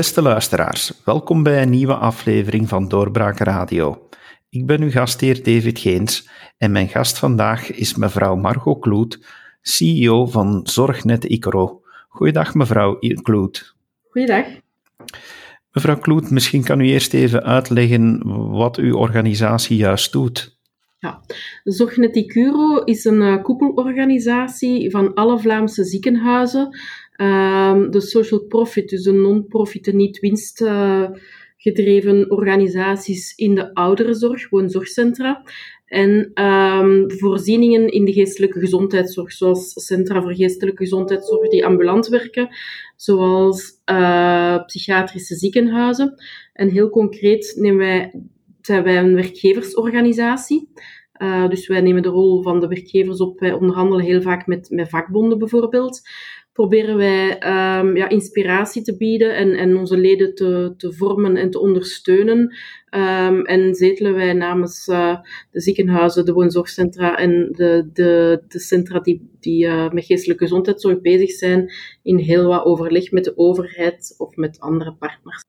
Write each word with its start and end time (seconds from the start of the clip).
Beste 0.00 0.22
luisteraars, 0.22 0.92
welkom 1.04 1.42
bij 1.42 1.62
een 1.62 1.70
nieuwe 1.70 1.94
aflevering 1.94 2.68
van 2.68 2.88
Doorbraak 2.88 3.38
Radio. 3.38 4.08
Ik 4.48 4.66
ben 4.66 4.82
uw 4.82 4.90
gastheer 4.90 5.42
David 5.42 5.78
Geens 5.78 6.28
en 6.58 6.72
mijn 6.72 6.88
gast 6.88 7.18
vandaag 7.18 7.70
is 7.70 7.94
mevrouw 7.94 8.36
Margot 8.36 8.80
Kloet, 8.80 9.26
CEO 9.62 10.26
van 10.26 10.60
Zorgnet 10.62 11.24
Icro. 11.24 11.82
Goeiedag 12.08 12.54
mevrouw 12.54 12.98
Kloet. 13.22 13.74
Goeiedag. 14.08 14.46
Mevrouw 15.72 15.98
Kloet, 15.98 16.30
misschien 16.30 16.64
kan 16.64 16.80
u 16.80 16.86
eerst 16.86 17.14
even 17.14 17.42
uitleggen 17.42 18.22
wat 18.50 18.76
uw 18.76 18.96
organisatie 18.96 19.76
juist 19.76 20.12
doet. 20.12 20.58
Ja, 20.98 21.20
Zorgnet 21.64 22.16
Icuro 22.16 22.84
is 22.84 23.04
een 23.04 23.20
uh, 23.20 23.42
koepelorganisatie 23.42 24.90
van 24.90 25.14
alle 25.14 25.38
Vlaamse 25.38 25.84
ziekenhuizen 25.84 26.78
Um, 27.70 27.90
de 27.90 28.00
social 28.00 28.40
profit, 28.40 28.88
dus 28.88 29.02
de 29.02 29.12
non-profit, 29.12 29.92
niet 29.92 30.18
winstgedreven 30.18 32.30
organisaties 32.30 33.32
in 33.36 33.54
de 33.54 33.74
ouderenzorg, 33.74 34.48
woonzorgcentra. 34.48 35.42
En 35.84 36.44
um, 36.44 37.10
voorzieningen 37.10 37.88
in 37.88 38.04
de 38.04 38.12
geestelijke 38.12 38.58
gezondheidszorg, 38.58 39.32
zoals 39.32 39.72
centra 39.74 40.22
voor 40.22 40.34
geestelijke 40.34 40.82
gezondheidszorg 40.82 41.48
die 41.48 41.66
ambulant 41.66 42.08
werken, 42.08 42.48
zoals 42.96 43.80
uh, 43.90 44.64
psychiatrische 44.64 45.34
ziekenhuizen. 45.34 46.14
En 46.52 46.68
heel 46.68 46.90
concreet 46.90 47.54
nemen 47.56 47.78
wij, 47.78 48.12
zijn 48.60 48.82
wij 48.82 48.98
een 48.98 49.14
werkgeversorganisatie. 49.14 50.68
Uh, 51.22 51.48
dus 51.48 51.68
wij 51.68 51.80
nemen 51.80 52.02
de 52.02 52.08
rol 52.08 52.42
van 52.42 52.60
de 52.60 52.66
werkgevers 52.66 53.18
op. 53.18 53.40
Wij 53.40 53.52
onderhandelen 53.52 54.04
heel 54.04 54.22
vaak 54.22 54.46
met, 54.46 54.70
met 54.70 54.88
vakbonden 54.88 55.38
bijvoorbeeld 55.38 56.00
proberen 56.52 56.96
wij 56.96 57.30
um, 57.78 57.96
ja, 57.96 58.08
inspiratie 58.08 58.82
te 58.82 58.96
bieden 58.96 59.36
en, 59.36 59.54
en 59.54 59.76
onze 59.76 59.96
leden 59.96 60.34
te, 60.34 60.74
te 60.76 60.92
vormen 60.92 61.36
en 61.36 61.50
te 61.50 61.60
ondersteunen. 61.60 62.38
Um, 62.94 63.44
en 63.44 63.74
zetelen 63.74 64.14
wij 64.14 64.32
namens 64.32 64.88
uh, 64.88 65.16
de 65.50 65.60
ziekenhuizen, 65.60 66.24
de 66.24 66.32
woonzorgcentra 66.32 67.16
en 67.16 67.48
de, 67.52 67.90
de, 67.92 68.42
de 68.48 68.58
centra 68.58 69.00
die, 69.00 69.30
die 69.40 69.66
uh, 69.66 69.90
met 69.90 70.04
geestelijke 70.04 70.44
gezondheidszorg 70.44 71.00
bezig 71.00 71.30
zijn, 71.30 71.72
in 72.02 72.18
heel 72.18 72.46
wat 72.46 72.64
overleg 72.64 73.10
met 73.10 73.24
de 73.24 73.36
overheid 73.36 74.14
of 74.18 74.36
met 74.36 74.60
andere 74.60 74.94
partners. 74.94 75.40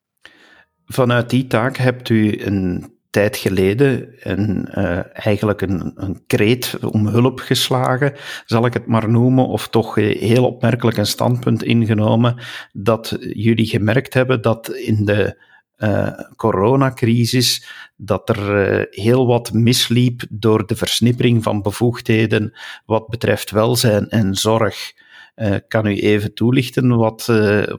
Vanuit 0.85 1.29
die 1.29 1.47
taak 1.47 1.77
hebt 1.77 2.09
u 2.09 2.39
een 2.39 2.99
tijd 3.11 3.37
geleden 3.37 4.15
een, 4.19 4.67
uh, 4.77 4.99
eigenlijk 5.25 5.61
een, 5.61 5.91
een 5.95 6.23
kreet 6.27 6.77
om 6.91 7.07
hulp 7.07 7.39
geslagen, 7.39 8.13
zal 8.45 8.65
ik 8.65 8.73
het 8.73 8.85
maar 8.85 9.09
noemen, 9.09 9.47
of 9.47 9.67
toch 9.67 9.95
heel 9.95 10.45
opmerkelijk 10.45 10.97
een 10.97 11.05
standpunt 11.05 11.63
ingenomen 11.63 12.35
dat 12.71 13.17
jullie 13.19 13.65
gemerkt 13.65 14.13
hebben 14.13 14.41
dat 14.41 14.69
in 14.69 15.05
de 15.05 15.49
uh, 15.77 16.19
coronacrisis 16.35 17.65
dat 17.95 18.29
er 18.29 18.87
heel 18.89 19.25
wat 19.27 19.53
misliep 19.53 20.21
door 20.29 20.67
de 20.67 20.75
versnippering 20.75 21.43
van 21.43 21.61
bevoegdheden 21.61 22.53
wat 22.85 23.07
betreft 23.07 23.51
welzijn 23.51 24.09
en 24.09 24.35
zorg. 24.35 24.93
Uh, 25.35 25.55
kan 25.67 25.85
u 25.85 25.99
even 25.99 26.33
toelichten 26.33 26.95
wat, 26.97 27.25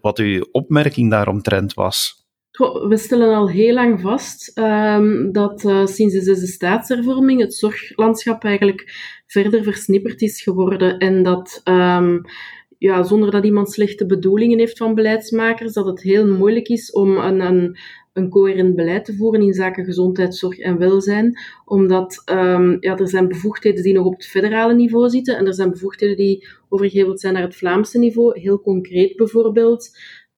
wat 0.00 0.18
uw 0.18 0.46
opmerking 0.50 1.10
daaromtrent 1.10 1.74
was? 1.74 2.21
We 2.58 2.96
stellen 2.96 3.34
al 3.34 3.48
heel 3.48 3.74
lang 3.74 4.00
vast 4.00 4.58
um, 4.58 5.32
dat 5.32 5.64
uh, 5.64 5.86
sinds 5.86 6.14
de 6.14 6.22
zesde 6.22 6.46
staatshervorming 6.46 7.40
het 7.40 7.54
zorglandschap 7.54 8.44
eigenlijk 8.44 8.92
verder 9.26 9.62
versnipperd 9.62 10.22
is 10.22 10.42
geworden 10.42 10.98
en 10.98 11.22
dat 11.22 11.60
um, 11.64 12.24
ja, 12.82 13.02
zonder 13.02 13.30
dat 13.30 13.44
iemand 13.44 13.72
slechte 13.72 14.06
bedoelingen 14.06 14.58
heeft 14.58 14.78
van 14.78 14.94
beleidsmakers, 14.94 15.72
dat 15.72 15.86
het 15.86 16.02
heel 16.02 16.26
moeilijk 16.26 16.68
is 16.68 16.92
om 16.92 17.16
een, 17.16 17.40
een, 17.40 17.76
een 18.12 18.28
coherent 18.28 18.76
beleid 18.76 19.04
te 19.04 19.16
voeren 19.16 19.42
in 19.42 19.52
zaken 19.52 19.84
gezondheidszorg 19.84 20.58
en 20.58 20.78
welzijn, 20.78 21.38
omdat 21.64 22.22
um, 22.32 22.76
ja, 22.80 22.96
er 22.96 23.08
zijn 23.08 23.28
bevoegdheden 23.28 23.82
die 23.82 23.94
nog 23.94 24.06
op 24.06 24.12
het 24.12 24.26
federale 24.26 24.74
niveau 24.74 25.08
zitten 25.08 25.36
en 25.36 25.46
er 25.46 25.54
zijn 25.54 25.70
bevoegdheden 25.70 26.16
die 26.16 26.48
overgeheveld 26.68 27.20
zijn 27.20 27.32
naar 27.34 27.42
het 27.42 27.56
Vlaamse 27.56 27.98
niveau. 27.98 28.40
Heel 28.40 28.60
concreet 28.60 29.16
bijvoorbeeld 29.16 29.90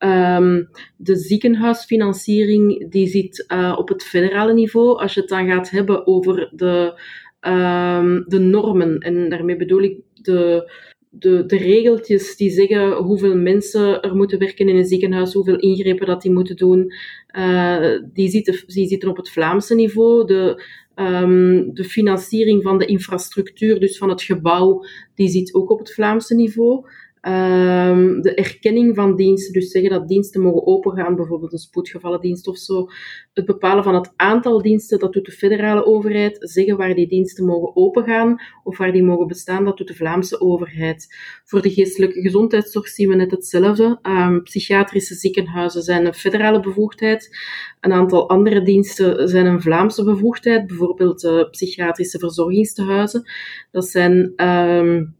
Um, 0.04 0.68
de 0.96 1.16
ziekenhuisfinanciering 1.16 2.90
die 2.90 3.06
zit 3.06 3.44
uh, 3.52 3.74
op 3.78 3.88
het 3.88 4.02
federale 4.02 4.54
niveau. 4.54 4.98
Als 4.98 5.14
je 5.14 5.20
het 5.20 5.28
dan 5.28 5.46
gaat 5.46 5.70
hebben 5.70 6.06
over 6.06 6.50
de, 6.52 7.00
um, 7.40 8.24
de 8.26 8.38
normen, 8.38 8.98
en 8.98 9.28
daarmee 9.28 9.56
bedoel 9.56 9.82
ik 9.82 9.98
de, 10.22 10.72
de, 11.10 11.46
de 11.46 11.56
regeltjes 11.56 12.36
die 12.36 12.50
zeggen 12.50 12.92
hoeveel 12.92 13.36
mensen 13.36 14.02
er 14.02 14.16
moeten 14.16 14.38
werken 14.38 14.68
in 14.68 14.76
een 14.76 14.84
ziekenhuis, 14.84 15.32
hoeveel 15.32 15.58
ingrepen 15.58 16.06
dat 16.06 16.22
die 16.22 16.32
moeten 16.32 16.56
doen, 16.56 16.92
uh, 17.38 18.00
die, 18.12 18.28
zitten, 18.28 18.62
die 18.66 18.86
zitten 18.86 19.08
op 19.08 19.16
het 19.16 19.30
Vlaamse 19.30 19.74
niveau. 19.74 20.26
De, 20.26 20.62
um, 20.96 21.74
de 21.74 21.84
financiering 21.84 22.62
van 22.62 22.78
de 22.78 22.86
infrastructuur, 22.86 23.80
dus 23.80 23.98
van 23.98 24.08
het 24.08 24.22
gebouw, 24.22 24.84
die 25.14 25.28
zit 25.28 25.54
ook 25.54 25.70
op 25.70 25.78
het 25.78 25.94
Vlaamse 25.94 26.34
niveau. 26.34 26.86
Um, 27.28 28.20
de 28.20 28.34
erkenning 28.34 28.94
van 28.94 29.16
diensten, 29.16 29.52
dus 29.52 29.70
zeggen 29.70 29.90
dat 29.90 30.08
diensten 30.08 30.40
mogen 30.40 30.66
opengaan, 30.66 31.16
bijvoorbeeld 31.16 31.52
een 31.52 31.58
spoedgevallendienst 31.58 32.46
of 32.46 32.56
zo. 32.56 32.86
Het 33.32 33.44
bepalen 33.44 33.84
van 33.84 33.94
het 33.94 34.12
aantal 34.16 34.62
diensten, 34.62 34.98
dat 34.98 35.12
doet 35.12 35.24
de 35.24 35.32
federale 35.32 35.84
overheid. 35.84 36.36
Zeggen 36.40 36.76
waar 36.76 36.94
die 36.94 37.08
diensten 37.08 37.44
mogen 37.44 37.76
opengaan 37.76 38.40
of 38.64 38.78
waar 38.78 38.92
die 38.92 39.02
mogen 39.02 39.26
bestaan, 39.26 39.64
dat 39.64 39.76
doet 39.76 39.88
de 39.88 39.94
Vlaamse 39.94 40.40
overheid. 40.40 41.16
Voor 41.44 41.62
de 41.62 41.70
geestelijke 41.70 42.20
gezondheidszorg 42.20 42.88
zien 42.88 43.08
we 43.08 43.14
net 43.14 43.30
hetzelfde. 43.30 43.98
Um, 44.02 44.42
psychiatrische 44.42 45.14
ziekenhuizen 45.14 45.82
zijn 45.82 46.06
een 46.06 46.14
federale 46.14 46.60
bevoegdheid. 46.60 47.36
Een 47.80 47.92
aantal 47.92 48.28
andere 48.28 48.62
diensten 48.62 49.28
zijn 49.28 49.46
een 49.46 49.62
Vlaamse 49.62 50.04
bevoegdheid, 50.04 50.66
bijvoorbeeld 50.66 51.24
uh, 51.24 51.50
psychiatrische 51.50 52.18
verzorgingstehuizen. 52.18 53.30
Dat 53.70 53.86
zijn... 53.86 54.32
Um, 54.36 55.14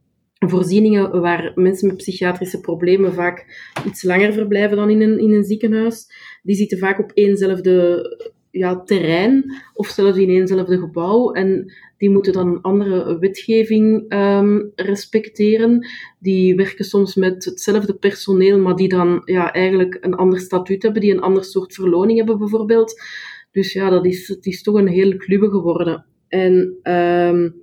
voorzieningen 0.49 1.21
waar 1.21 1.53
mensen 1.55 1.87
met 1.87 1.97
psychiatrische 1.97 2.61
problemen 2.61 3.13
vaak 3.13 3.47
iets 3.87 4.03
langer 4.03 4.33
verblijven 4.33 4.77
dan 4.77 4.91
in 4.91 5.03
een, 5.03 5.19
in 5.19 5.33
een 5.33 5.45
ziekenhuis. 5.45 6.07
Die 6.43 6.57
zitten 6.57 6.79
vaak 6.79 6.99
op 6.99 7.13
éénzelfde 7.15 8.03
ja, 8.51 8.83
terrein 8.83 9.45
of 9.75 9.89
zelfs 9.89 10.19
in 10.19 10.29
éénzelfde 10.29 10.79
gebouw. 10.79 11.33
En 11.33 11.73
die 11.99 12.11
moeten 12.11 12.33
dan 12.33 12.49
een 12.49 12.61
andere 12.61 13.19
wetgeving 13.19 14.15
um, 14.15 14.73
respecteren. 14.75 15.87
Die 16.19 16.55
werken 16.55 16.85
soms 16.85 17.15
met 17.15 17.45
hetzelfde 17.45 17.95
personeel, 17.95 18.59
maar 18.59 18.77
die 18.77 18.89
dan 18.89 19.23
ja, 19.25 19.53
eigenlijk 19.53 19.99
een 20.01 20.15
ander 20.15 20.41
statuut 20.41 20.83
hebben, 20.83 21.01
die 21.01 21.13
een 21.13 21.21
ander 21.21 21.45
soort 21.45 21.75
verloning 21.75 22.19
hebben 22.19 22.39
bijvoorbeeld. 22.39 23.03
Dus 23.53 23.73
ja, 23.73 23.91
dat 23.91 24.07
is, 24.07 24.39
is 24.41 24.63
toch 24.63 24.75
een 24.75 24.89
heel 24.89 25.17
klubbe 25.17 25.49
geworden. 25.49 26.05
En 26.29 26.79
um, 26.83 27.61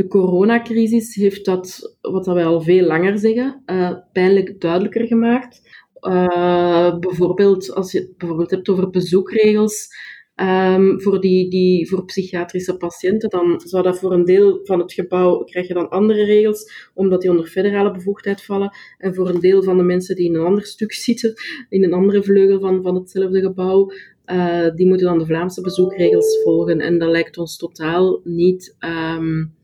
de 0.00 0.08
coronacrisis 0.08 1.14
heeft 1.14 1.44
dat, 1.44 1.96
wat 2.00 2.26
wij 2.26 2.44
al 2.44 2.60
veel 2.60 2.86
langer 2.86 3.18
zeggen, 3.18 3.62
uh, 3.66 3.96
pijnlijk 4.12 4.60
duidelijker 4.60 5.06
gemaakt. 5.06 5.68
Uh, 6.00 6.98
bijvoorbeeld 6.98 7.74
als 7.74 7.92
je 7.92 7.98
het 7.98 8.16
bijvoorbeeld 8.16 8.50
hebt 8.50 8.68
over 8.68 8.90
bezoekregels 8.90 9.88
um, 10.36 11.00
voor, 11.00 11.20
die, 11.20 11.50
die, 11.50 11.88
voor 11.88 12.04
psychiatrische 12.04 12.76
patiënten, 12.76 13.28
dan 13.28 13.60
zou 13.64 13.82
dat 13.82 13.98
voor 13.98 14.12
een 14.12 14.24
deel 14.24 14.60
van 14.62 14.78
het 14.78 14.92
gebouw 14.92 15.44
krijg 15.44 15.68
je 15.68 15.74
dan 15.74 15.88
andere 15.88 16.24
regels, 16.24 16.90
omdat 16.94 17.20
die 17.20 17.30
onder 17.30 17.46
federale 17.46 17.90
bevoegdheid 17.90 18.42
vallen. 18.42 18.72
En 18.98 19.14
voor 19.14 19.28
een 19.28 19.40
deel 19.40 19.62
van 19.62 19.76
de 19.76 19.82
mensen 19.82 20.16
die 20.16 20.28
in 20.28 20.34
een 20.34 20.46
ander 20.46 20.64
stuk 20.64 20.92
zitten, 21.06 21.34
in 21.68 21.84
een 21.84 21.92
andere 21.92 22.22
vleugel 22.22 22.60
van, 22.60 22.82
van 22.82 22.94
hetzelfde 22.94 23.40
gebouw, 23.40 23.92
uh, 24.26 24.74
die 24.74 24.86
moeten 24.86 25.06
dan 25.06 25.18
de 25.18 25.26
Vlaamse 25.26 25.60
bezoekregels 25.60 26.42
volgen. 26.42 26.80
En 26.80 26.98
dat 26.98 27.10
lijkt 27.10 27.38
ons 27.38 27.56
totaal 27.56 28.20
niet 28.24 28.76
um, 29.18 29.58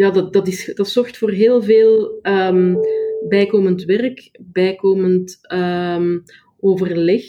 ja, 0.00 0.10
dat, 0.10 0.32
dat, 0.32 0.48
is, 0.48 0.72
dat 0.74 0.88
zorgt 0.88 1.18
voor 1.18 1.30
heel 1.30 1.62
veel 1.62 2.18
um, 2.22 2.76
bijkomend 3.28 3.84
werk, 3.84 4.38
bijkomend 4.40 5.38
um, 5.52 6.22
overleg. 6.60 7.22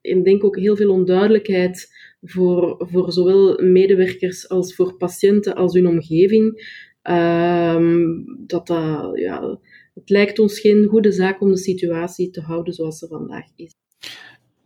En 0.00 0.22
denk 0.22 0.44
ook 0.44 0.56
heel 0.56 0.76
veel 0.76 0.90
onduidelijkheid 0.90 1.88
voor, 2.22 2.88
voor 2.90 3.12
zowel 3.12 3.62
medewerkers 3.62 4.48
als 4.48 4.74
voor 4.74 4.96
patiënten 4.96 5.54
als 5.54 5.74
hun 5.74 5.86
omgeving. 5.86 6.74
Um, 7.02 8.24
dat, 8.46 8.66
dat, 8.66 9.10
ja, 9.12 9.60
het 9.94 10.10
lijkt 10.10 10.38
ons 10.38 10.60
geen 10.60 10.84
goede 10.84 11.12
zaak 11.12 11.40
om 11.40 11.50
de 11.50 11.58
situatie 11.58 12.30
te 12.30 12.40
houden 12.40 12.74
zoals 12.74 12.98
ze 12.98 13.06
vandaag 13.06 13.44
is 13.56 13.74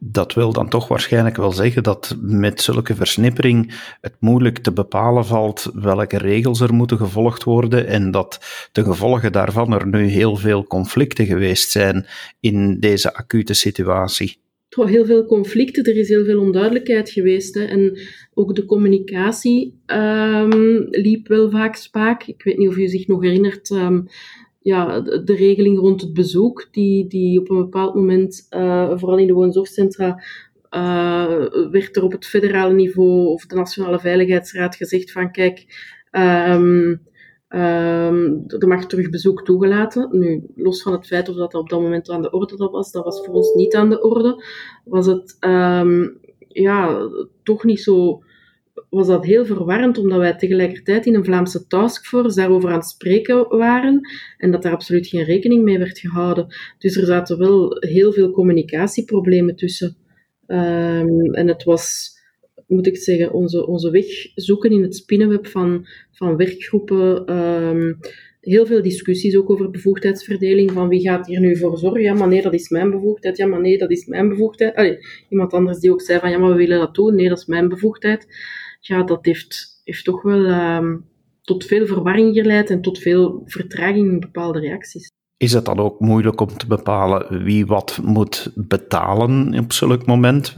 dat 0.02 0.34
wil 0.34 0.52
dan 0.52 0.68
toch 0.68 0.88
waarschijnlijk 0.88 1.36
wel 1.36 1.52
zeggen 1.52 1.82
dat 1.82 2.16
met 2.20 2.60
zulke 2.60 2.94
versnippering 2.94 3.74
het 4.00 4.14
moeilijk 4.18 4.58
te 4.58 4.72
bepalen 4.72 5.26
valt 5.26 5.70
welke 5.74 6.18
regels 6.18 6.60
er 6.60 6.74
moeten 6.74 6.96
gevolgd 6.96 7.44
worden 7.44 7.86
en 7.86 8.10
dat 8.10 8.38
de 8.72 8.84
gevolgen 8.84 9.32
daarvan 9.32 9.72
er 9.72 9.86
nu 9.86 10.06
heel 10.06 10.36
veel 10.36 10.64
conflicten 10.64 11.26
geweest 11.26 11.70
zijn 11.70 12.06
in 12.40 12.80
deze 12.80 13.14
acute 13.14 13.54
situatie. 13.54 14.38
Toch 14.68 14.88
heel 14.88 15.04
veel 15.04 15.26
conflicten, 15.26 15.84
er 15.84 15.96
is 15.96 16.08
heel 16.08 16.24
veel 16.24 16.40
onduidelijkheid 16.40 17.10
geweest. 17.10 17.56
En 17.56 17.98
ook 18.34 18.54
de 18.54 18.64
communicatie 18.64 19.80
um, 19.86 20.86
liep 20.90 21.28
wel 21.28 21.50
vaak 21.50 21.76
spaak. 21.76 22.22
Ik 22.22 22.42
weet 22.42 22.58
niet 22.58 22.68
of 22.68 22.76
u 22.76 22.88
zich 22.88 23.06
nog 23.06 23.22
herinnert, 23.22 23.70
um, 23.70 24.08
ja, 24.60 25.00
de, 25.00 25.34
regeling 25.34 25.78
rond 25.78 26.00
het 26.00 26.12
bezoek, 26.12 26.68
die, 26.70 27.06
die 27.06 27.40
op 27.40 27.50
een 27.50 27.56
bepaald 27.56 27.94
moment, 27.94 28.46
uh, 28.50 28.98
vooral 28.98 29.18
in 29.18 29.26
de 29.26 29.32
woonzorgcentra, 29.32 30.22
uh, 30.70 31.46
werd 31.70 31.96
er 31.96 32.04
op 32.04 32.12
het 32.12 32.26
federale 32.26 32.74
niveau 32.74 33.26
of 33.26 33.46
de 33.46 33.54
Nationale 33.54 34.00
Veiligheidsraad 34.00 34.76
gezegd 34.76 35.12
van 35.12 35.32
kijk, 35.32 35.64
um, 36.12 37.00
um, 37.48 38.44
er 38.46 38.68
mag 38.68 38.86
terug 38.86 39.10
bezoek 39.10 39.44
toegelaten. 39.44 40.08
Nu, 40.10 40.44
los 40.56 40.82
van 40.82 40.92
het 40.92 41.06
feit 41.06 41.28
of 41.28 41.36
dat 41.36 41.54
op 41.54 41.68
dat 41.68 41.80
moment 41.80 42.10
aan 42.10 42.22
de 42.22 42.30
orde 42.30 42.56
was, 42.56 42.92
dat 42.92 43.04
was 43.04 43.24
voor 43.24 43.34
ons 43.34 43.54
niet 43.54 43.74
aan 43.74 43.90
de 43.90 44.02
orde, 44.02 44.44
was 44.84 45.06
het 45.06 45.36
um, 45.40 46.18
ja, 46.48 47.08
toch 47.42 47.64
niet 47.64 47.80
zo 47.80 48.22
was 48.88 49.06
dat 49.06 49.24
heel 49.24 49.44
verwarrend, 49.44 49.98
omdat 49.98 50.18
wij 50.18 50.36
tegelijkertijd 50.36 51.06
in 51.06 51.14
een 51.14 51.24
Vlaamse 51.24 51.66
taskforce 51.66 52.36
daarover 52.36 52.70
aan 52.70 52.78
het 52.78 52.88
spreken 52.88 53.48
waren 53.48 54.00
en 54.38 54.50
dat 54.50 54.62
daar 54.62 54.72
absoluut 54.72 55.06
geen 55.06 55.24
rekening 55.24 55.64
mee 55.64 55.78
werd 55.78 55.98
gehouden. 55.98 56.46
Dus 56.78 56.96
er 56.96 57.06
zaten 57.06 57.38
wel 57.38 57.76
heel 57.78 58.12
veel 58.12 58.30
communicatieproblemen 58.30 59.56
tussen. 59.56 59.96
Um, 60.46 61.34
en 61.34 61.48
het 61.48 61.64
was, 61.64 62.10
moet 62.66 62.86
ik 62.86 62.96
zeggen, 62.96 63.32
onze, 63.32 63.66
onze 63.66 63.90
weg 63.90 64.06
zoeken 64.34 64.70
in 64.70 64.82
het 64.82 64.96
spinnenweb 64.96 65.46
van, 65.46 65.86
van 66.12 66.36
werkgroepen. 66.36 67.36
Um, 67.36 67.98
heel 68.40 68.66
veel 68.66 68.82
discussies 68.82 69.36
ook 69.36 69.50
over 69.50 69.70
bevoegdheidsverdeling. 69.70 70.72
Van 70.72 70.88
wie 70.88 71.00
gaat 71.00 71.26
hier 71.26 71.40
nu 71.40 71.56
voor 71.56 71.78
zorgen? 71.78 72.02
Ja, 72.02 72.14
maar 72.14 72.28
nee, 72.28 72.42
dat 72.42 72.54
is 72.54 72.68
mijn 72.68 72.90
bevoegdheid. 72.90 73.36
Ja, 73.36 73.46
maar 73.46 73.60
nee, 73.60 73.78
dat 73.78 73.90
is 73.90 74.06
mijn 74.06 74.28
bevoegdheid. 74.28 75.06
Iemand 75.28 75.52
anders 75.52 75.78
die 75.78 75.92
ook 75.92 76.02
zei 76.02 76.20
van 76.20 76.30
ja, 76.30 76.38
maar 76.38 76.50
we 76.50 76.56
willen 76.56 76.78
dat 76.78 76.94
doen. 76.94 77.14
Nee, 77.14 77.28
dat 77.28 77.38
is 77.38 77.46
mijn 77.46 77.68
bevoegdheid 77.68 78.26
ja, 78.80 79.02
dat 79.02 79.24
heeft, 79.24 79.80
heeft 79.84 80.04
toch 80.04 80.22
wel 80.22 80.44
uh, 80.44 80.94
tot 81.42 81.64
veel 81.64 81.86
verwarring 81.86 82.34
geleid 82.34 82.70
en 82.70 82.80
tot 82.80 82.98
veel 82.98 83.42
vertraging 83.44 84.08
in 84.12 84.20
bepaalde 84.20 84.60
reacties. 84.60 85.08
Is 85.36 85.52
het 85.52 85.64
dan 85.64 85.78
ook 85.78 86.00
moeilijk 86.00 86.40
om 86.40 86.56
te 86.58 86.66
bepalen 86.66 87.42
wie 87.44 87.66
wat 87.66 87.98
moet 88.02 88.52
betalen 88.54 89.58
op 89.58 89.72
zulk 89.72 90.06
moment? 90.06 90.54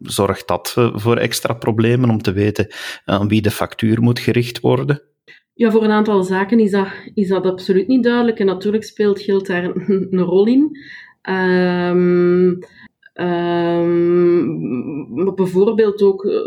Zorgt 0.00 0.48
dat 0.48 0.72
voor 0.76 1.16
extra 1.16 1.54
problemen 1.54 2.10
om 2.10 2.22
te 2.22 2.32
weten 2.32 2.66
aan 3.04 3.28
wie 3.28 3.42
de 3.42 3.50
factuur 3.50 4.02
moet 4.02 4.18
gericht 4.18 4.60
worden? 4.60 5.02
Ja, 5.54 5.70
voor 5.70 5.84
een 5.84 5.90
aantal 5.90 6.22
zaken 6.22 6.58
is 6.58 6.70
dat, 6.70 6.86
is 7.14 7.28
dat 7.28 7.44
absoluut 7.44 7.88
niet 7.88 8.04
duidelijk. 8.04 8.38
En 8.38 8.46
natuurlijk 8.46 8.84
speelt 8.84 9.20
geld 9.20 9.46
daar 9.46 9.64
een, 9.64 10.06
een 10.10 10.20
rol 10.20 10.46
in. 10.46 10.78
Um, 11.22 12.58
um, 13.14 14.54
bijvoorbeeld 15.34 16.02
ook 16.02 16.24
eh, 16.24 16.40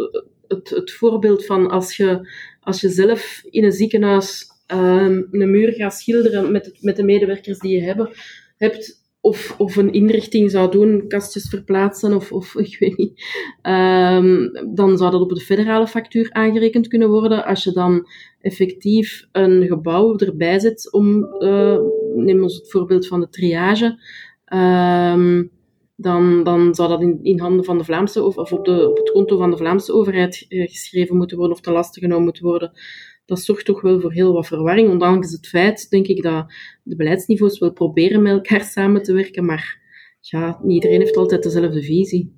het, 0.50 0.92
voorbeeld 0.92 1.46
van 1.46 1.70
als 1.70 1.98
je, 1.98 2.30
als 2.62 2.82
je 2.82 2.90
zelf 2.90 3.42
in 3.50 3.64
een 3.64 3.72
ziekenhuis 3.72 4.46
um, 4.72 5.28
een 5.32 5.52
muur 5.52 5.74
gaat 5.74 5.94
schilderen 5.94 6.52
met, 6.52 6.78
met 6.82 6.96
de 6.96 7.04
medewerkers 7.04 7.60
die 7.60 7.82
je 7.82 8.12
hebt, 8.58 9.00
of, 9.22 9.56
of 9.58 9.76
een 9.76 9.94
inrichting 9.94 10.52
zou 10.52 10.72
doen, 10.72 11.08
kastjes 11.08 11.50
verplaatsen 11.50 12.14
of, 12.14 12.32
of 12.32 12.56
ik 12.68 12.80
weet 12.80 12.98
niet, 12.98 13.24
um, 13.62 14.52
dan 14.76 14.98
zou 14.98 15.12
dat 15.12 15.22
op 15.22 15.34
de 15.34 15.42
federale 15.42 15.88
factuur 15.88 16.30
aangerekend 16.32 16.88
kunnen 16.88 17.10
worden. 17.10 17.46
Als 17.46 17.64
je 17.64 17.72
dan 17.72 18.08
effectief 18.42 19.28
een 19.32 19.68
gebouw 19.68 20.18
erbij 20.18 20.60
zet 20.60 20.92
om, 20.92 21.36
uh, 21.40 21.80
neem 22.16 22.44
ons 22.44 22.56
het 22.56 22.72
voorbeeld 22.72 23.08
van 23.08 23.20
de 23.20 23.30
triage, 23.30 24.00
um, 24.54 25.52
dan, 26.02 26.44
dan 26.44 26.76
zou 26.76 26.90
dat 26.90 27.02
in, 27.22 27.40
handen 27.40 27.66
van 27.66 27.78
de 27.78 27.84
Vlaamse 27.84 28.24
of, 28.24 28.38
of 28.38 28.52
op, 28.52 28.66
de, 28.66 28.92
het 28.94 29.12
konto 29.12 29.38
van 29.38 29.52
de 29.52 29.58
Vlaamse 29.58 29.94
overheid 29.94 30.46
eh, 30.48 30.70
geschreven 30.70 31.16
moeten 31.18 31.38
worden 31.38 31.56
of 31.56 31.62
ten 31.62 31.74
laste 31.74 32.00
genomen 32.00 32.24
moeten 32.24 32.44
worden. 32.44 32.72
Dat 33.26 33.40
zorgt 33.40 33.66
toch 33.66 33.82
wel 33.82 34.00
voor 34.00 34.12
heel 34.12 34.34
wat 34.34 34.48
verwarring, 34.48 34.90
ondanks 34.90 35.32
het 35.32 35.48
feit, 35.48 35.90
denk 35.90 36.08
ik, 36.08 36.22
dat 36.24 36.54
de 36.84 36.96
beleidsniveaus 36.96 37.60
wel 37.60 37.72
proberen 37.72 38.22
met 38.22 38.32
elkaar 38.32 38.64
samen 38.64 39.04
te 39.04 39.14
werken, 39.14 39.46
maar 39.46 39.78
ja, 40.20 40.60
niet 40.64 40.74
iedereen 40.74 41.00
heeft 41.00 41.18
altijd 41.18 41.44
dezelfde 41.44 41.82
visie. 41.82 42.38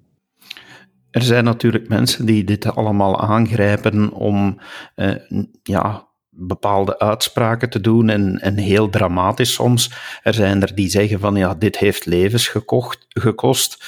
Er 1.11 1.21
zijn 1.21 1.43
natuurlijk 1.43 1.87
mensen 1.87 2.25
die 2.25 2.43
dit 2.43 2.75
allemaal 2.75 3.19
aangrijpen 3.19 4.11
om 4.11 4.59
eh, 4.95 5.15
ja, 5.63 6.10
bepaalde 6.47 6.99
uitspraken 6.99 7.69
te 7.69 7.81
doen 7.81 8.09
en, 8.09 8.37
en 8.37 8.57
heel 8.57 8.89
dramatisch 8.89 9.53
soms. 9.53 9.91
Er 10.23 10.33
zijn 10.33 10.61
er 10.61 10.75
die 10.75 10.89
zeggen 10.89 11.19
van 11.19 11.35
ja, 11.35 11.55
dit 11.55 11.77
heeft 11.77 12.05
levens 12.05 12.47
gekocht, 12.47 13.05
gekost. 13.09 13.83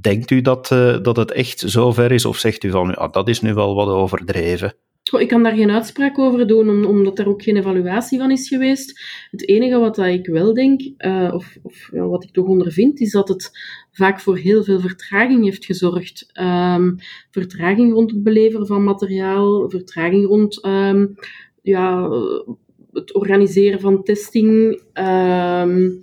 Denkt 0.00 0.30
u 0.30 0.40
dat, 0.40 0.70
uh, 0.70 1.02
dat 1.02 1.16
het 1.16 1.32
echt 1.32 1.62
zover 1.66 2.12
is 2.12 2.24
of 2.24 2.38
zegt 2.38 2.64
u 2.64 2.70
van 2.70 2.94
ja, 2.98 3.08
dat 3.08 3.28
is 3.28 3.40
nu 3.40 3.54
wel 3.54 3.74
wat 3.74 3.88
overdreven? 3.88 4.74
ik 5.16 5.28
kan 5.28 5.42
daar 5.42 5.54
geen 5.54 5.70
uitspraak 5.70 6.18
over 6.18 6.46
doen, 6.46 6.84
omdat 6.84 7.18
er 7.18 7.28
ook 7.28 7.42
geen 7.42 7.56
evaluatie 7.56 8.18
van 8.18 8.30
is 8.30 8.48
geweest. 8.48 9.00
Het 9.30 9.48
enige 9.48 9.78
wat 9.78 9.98
ik 9.98 10.26
wel 10.26 10.54
denk, 10.54 10.80
uh, 10.98 11.30
of, 11.34 11.56
of 11.62 11.88
ja, 11.92 12.06
wat 12.06 12.24
ik 12.24 12.32
toch 12.32 12.46
ondervind, 12.46 13.00
is 13.00 13.10
dat 13.10 13.28
het 13.28 13.50
vaak 13.92 14.20
voor 14.20 14.36
heel 14.36 14.64
veel 14.64 14.80
vertraging 14.80 15.44
heeft 15.44 15.64
gezorgd. 15.64 16.30
Um, 16.40 16.96
vertraging 17.30 17.92
rond 17.92 18.10
het 18.10 18.22
beleveren 18.22 18.66
van 18.66 18.84
materiaal, 18.84 19.70
vertraging 19.70 20.26
rond 20.26 20.64
um, 20.64 21.14
ja, 21.62 22.10
het 22.92 23.14
organiseren 23.14 23.80
van 23.80 24.02
testing, 24.02 24.82
um, 24.94 25.98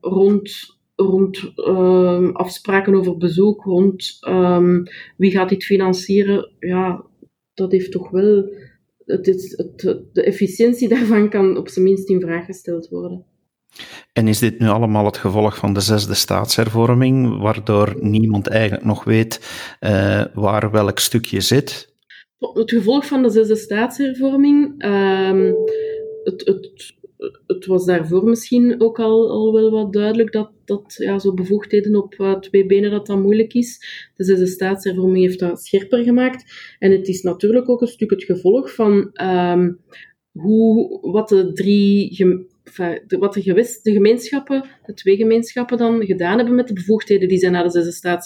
rond, 0.00 0.76
rond 0.94 1.52
um, 1.56 2.36
afspraken 2.36 2.94
over 2.94 3.16
bezoek, 3.16 3.62
rond 3.64 4.18
um, 4.28 4.82
wie 5.16 5.30
gaat 5.30 5.48
dit 5.48 5.64
financieren. 5.64 6.52
Ja, 6.58 7.04
dat 7.54 7.72
heeft 7.72 7.92
toch 7.92 8.10
wel. 8.10 8.50
De 9.06 10.22
efficiëntie 10.24 10.88
daarvan 10.94 11.28
kan 11.28 11.56
op 11.56 11.68
zijn 11.68 11.84
minst 11.84 12.08
in 12.08 12.20
vraag 12.20 12.44
gesteld 12.44 12.88
worden. 12.88 13.24
En 14.12 14.28
is 14.28 14.38
dit 14.38 14.58
nu 14.58 14.68
allemaal 14.68 15.04
het 15.04 15.16
gevolg 15.16 15.56
van 15.56 15.72
de 15.72 15.80
zesde 15.80 16.14
staatshervorming, 16.14 17.40
waardoor 17.40 17.96
niemand 18.00 18.46
eigenlijk 18.48 18.84
nog 18.84 19.04
weet 19.04 19.40
uh, 19.80 20.24
waar 20.34 20.70
welk 20.70 20.98
stukje 20.98 21.40
zit? 21.40 21.94
Het 22.38 22.70
gevolg 22.70 23.06
van 23.06 23.22
de 23.22 23.28
zesde 23.28 23.56
staatshervorming, 23.56 24.84
um, 24.84 25.54
het, 26.24 26.44
het, 26.44 26.94
het 27.46 27.66
was 27.66 27.84
daarvoor 27.84 28.24
misschien 28.24 28.80
ook 28.80 28.98
al, 28.98 29.30
al 29.30 29.52
wel 29.52 29.70
wat 29.70 29.92
duidelijk 29.92 30.32
dat, 30.32 30.50
dat 30.64 30.94
ja, 30.98 31.18
zo 31.18 31.34
bevoegdheden 31.34 31.96
op 31.96 32.14
uh, 32.18 32.38
twee 32.38 32.66
benen 32.66 32.90
dat 32.90 33.06
dat 33.06 33.22
moeilijk 33.22 33.54
is. 33.54 33.80
De 34.14 34.24
zesde 34.24 34.46
staatshervorming 34.46 35.24
heeft 35.24 35.38
dat 35.38 35.64
scherper 35.64 36.02
gemaakt. 36.02 36.52
En 36.78 36.90
het 36.90 37.08
is 37.08 37.22
natuurlijk 37.22 37.68
ook 37.68 37.80
een 37.80 37.86
stuk 37.86 38.10
het 38.10 38.24
gevolg 38.24 38.74
van 38.74 39.10
um, 39.22 39.80
hoe, 40.32 40.98
wat 41.00 41.28
de 41.28 41.52
drie 41.52 42.14
wat 43.18 43.34
de, 43.34 43.78
de 43.82 43.92
gemeenschappen, 43.92 44.64
de 44.86 44.94
twee 44.94 45.16
gemeenschappen 45.16 45.78
dan 45.78 46.04
gedaan 46.04 46.36
hebben 46.36 46.54
met 46.54 46.68
de 46.68 46.74
bevoegdheden 46.74 47.28
die 47.28 47.38
zij 47.38 47.50
na 47.50 47.62
de 47.62 47.70
zesde 47.70 48.20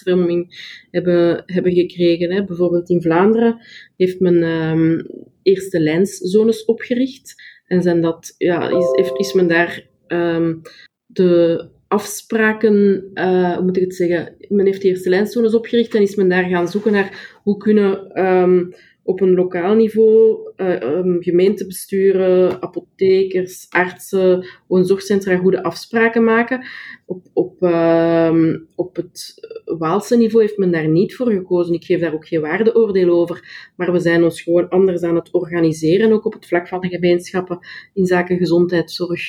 hebben, 0.90 1.42
hebben 1.46 1.72
gekregen. 1.72 2.32
Hè. 2.32 2.44
Bijvoorbeeld 2.44 2.90
in 2.90 3.02
Vlaanderen 3.02 3.60
heeft 3.96 4.20
men 4.20 4.42
um, 4.42 5.06
eerste 5.42 5.80
lijnszones 5.80 6.64
opgericht. 6.64 7.34
En 7.66 7.82
zijn 7.82 8.00
dat, 8.00 8.34
ja, 8.38 8.68
is, 8.68 8.86
heeft, 8.92 9.18
is 9.18 9.32
men 9.32 9.48
daar 9.48 9.86
um, 10.08 10.62
de 11.06 11.68
afspraken, 11.88 13.04
uh, 13.14 13.54
hoe 13.54 13.64
moet 13.64 13.76
ik 13.76 13.82
het 13.82 13.94
zeggen, 13.94 14.34
men 14.48 14.66
heeft 14.66 14.82
de 14.82 14.88
eerste 14.88 15.08
lijnzones 15.08 15.54
opgericht 15.54 15.94
en 15.94 16.02
is 16.02 16.14
men 16.14 16.28
daar 16.28 16.44
gaan 16.44 16.68
zoeken 16.68 16.92
naar 16.92 17.38
hoe 17.42 17.56
kunnen 17.56 18.20
um, 18.26 18.74
op 19.02 19.20
een 19.20 19.34
lokaal 19.34 19.74
niveau 19.74 20.38
uh, 20.56 20.80
um, 20.82 21.22
gemeentebesturen, 21.22 22.62
apothekers, 22.62 23.66
artsen, 23.70 24.46
woonzorgcentra 24.68 25.36
goede 25.36 25.62
afspraken 25.62 26.24
maken. 26.24 26.66
Op, 27.06 27.26
op, 27.32 27.62
uh, 27.62 28.54
op 28.74 28.96
het 28.96 29.34
Waalse 29.64 30.16
niveau 30.16 30.42
heeft 30.44 30.58
men 30.58 30.70
daar 30.70 30.88
niet 30.88 31.14
voor 31.14 31.30
gekozen. 31.30 31.74
Ik 31.74 31.84
geef 31.84 32.00
daar 32.00 32.14
ook 32.14 32.26
geen 32.26 32.40
waardeoordeel 32.40 33.10
over. 33.10 33.70
Maar 33.76 33.92
we 33.92 33.98
zijn 33.98 34.24
ons 34.24 34.42
gewoon 34.42 34.68
anders 34.68 35.02
aan 35.02 35.14
het 35.14 35.30
organiseren, 35.30 36.12
ook 36.12 36.24
op 36.24 36.32
het 36.32 36.46
vlak 36.46 36.68
van 36.68 36.80
de 36.80 36.88
gemeenschappen 36.88 37.58
in 37.94 38.06
zaken 38.06 38.36
gezondheidszorg. 38.36 39.22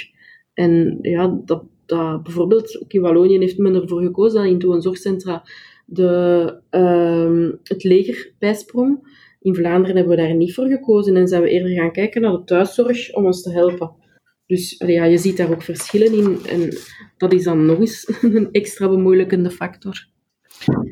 En 0.54 0.98
ja, 1.02 1.42
dat, 1.46 1.64
dat, 1.86 2.24
bijvoorbeeld, 2.24 2.82
ook 2.84 2.94
in 2.94 3.02
Wallonië 3.02 3.38
heeft 3.38 3.58
men 3.58 3.76
ervoor 3.76 4.02
gekozen 4.02 4.44
dat 4.44 4.62
in 4.62 4.68
woonzorgcentra 4.70 5.44
de, 5.86 6.62
uh, 6.72 7.50
het 7.64 7.84
leger 7.84 8.34
bijsprong. 8.40 9.20
In 9.42 9.56
Vlaanderen 9.56 9.96
hebben 9.96 10.16
we 10.16 10.22
daar 10.22 10.36
niet 10.36 10.54
voor 10.54 10.68
gekozen 10.68 11.16
en 11.16 11.28
zijn 11.28 11.42
we 11.42 11.50
eerder 11.50 11.72
gaan 11.72 11.92
kijken 11.92 12.22
naar 12.22 12.32
de 12.32 12.44
thuiszorg 12.44 13.14
om 13.14 13.26
ons 13.26 13.42
te 13.42 13.52
helpen. 13.52 13.92
Dus 14.46 14.76
ja, 14.78 15.04
je 15.04 15.18
ziet 15.18 15.38
daar 15.38 15.52
ook 15.52 15.64
verschillen 15.64 16.14
in 16.14 16.40
en 16.46 16.78
dat 17.18 17.34
is 17.34 17.44
dan 17.44 17.66
nog 17.66 17.80
eens 17.80 18.14
een 18.22 18.52
extra 18.52 18.90
bemoeilijkende 18.90 19.52
factor. 19.52 20.08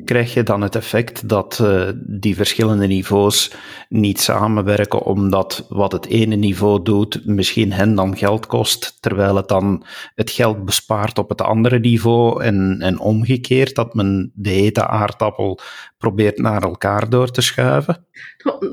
Krijg 0.04 0.34
je 0.34 0.42
dan 0.42 0.60
het 0.60 0.74
effect 0.74 1.28
dat 1.28 1.58
uh, 1.62 1.88
die 2.06 2.36
verschillende 2.36 2.86
niveaus 2.86 3.52
niet 3.88 4.20
samenwerken, 4.20 5.02
omdat 5.02 5.66
wat 5.68 5.92
het 5.92 6.06
ene 6.06 6.36
niveau 6.36 6.82
doet 6.82 7.26
misschien 7.26 7.72
hen 7.72 7.94
dan 7.94 8.16
geld 8.16 8.46
kost, 8.46 8.96
terwijl 9.00 9.36
het 9.36 9.48
dan 9.48 9.84
het 10.14 10.30
geld 10.30 10.64
bespaart 10.64 11.18
op 11.18 11.28
het 11.28 11.40
andere 11.40 11.78
niveau 11.78 12.42
en, 12.42 12.76
en 12.80 12.98
omgekeerd, 12.98 13.74
dat 13.74 13.94
men 13.94 14.32
de 14.34 14.50
hete 14.50 14.86
aardappel 14.86 15.58
probeert 15.98 16.38
naar 16.38 16.62
elkaar 16.62 17.10
door 17.10 17.30
te 17.30 17.40
schuiven? 17.40 18.06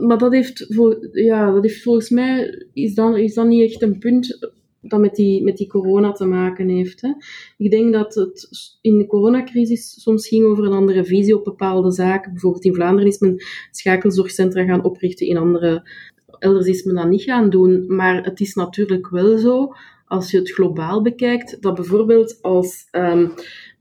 Maar 0.07 0.17
dat 0.17 0.31
heeft, 0.31 0.65
ja, 1.11 1.51
dat 1.51 1.63
heeft 1.63 1.81
volgens 1.81 2.09
mij, 2.09 2.65
is 2.73 2.93
dan, 2.93 3.17
is 3.17 3.33
dan 3.33 3.47
niet 3.47 3.71
echt 3.71 3.81
een 3.81 3.97
punt 3.97 4.51
dat 4.81 4.99
met 4.99 5.15
die, 5.15 5.43
met 5.43 5.57
die 5.57 5.67
corona 5.67 6.11
te 6.11 6.25
maken 6.25 6.69
heeft. 6.69 7.01
Hè. 7.01 7.13
Ik 7.57 7.71
denk 7.71 7.93
dat 7.93 8.15
het 8.15 8.47
in 8.81 8.97
de 8.97 9.05
coronacrisis 9.07 10.01
soms 10.01 10.27
ging 10.27 10.45
over 10.45 10.65
een 10.65 10.73
andere 10.73 11.05
visie 11.05 11.37
op 11.37 11.43
bepaalde 11.43 11.91
zaken. 11.91 12.31
Bijvoorbeeld 12.31 12.65
in 12.65 12.73
Vlaanderen 12.73 13.11
is 13.11 13.19
men 13.19 13.43
schakelzorgcentra 13.71 14.65
gaan 14.65 14.83
oprichten, 14.83 15.27
in 15.27 15.37
andere 15.37 15.89
elders 16.39 16.67
is 16.67 16.83
men 16.83 16.95
dat 16.95 17.09
niet 17.09 17.21
gaan 17.21 17.49
doen. 17.49 17.95
Maar 17.95 18.23
het 18.23 18.39
is 18.39 18.53
natuurlijk 18.53 19.09
wel 19.09 19.37
zo, 19.37 19.73
als 20.05 20.31
je 20.31 20.37
het 20.37 20.51
globaal 20.51 21.01
bekijkt, 21.01 21.61
dat 21.61 21.75
bijvoorbeeld 21.75 22.41
als 22.41 22.87
um, 22.91 23.31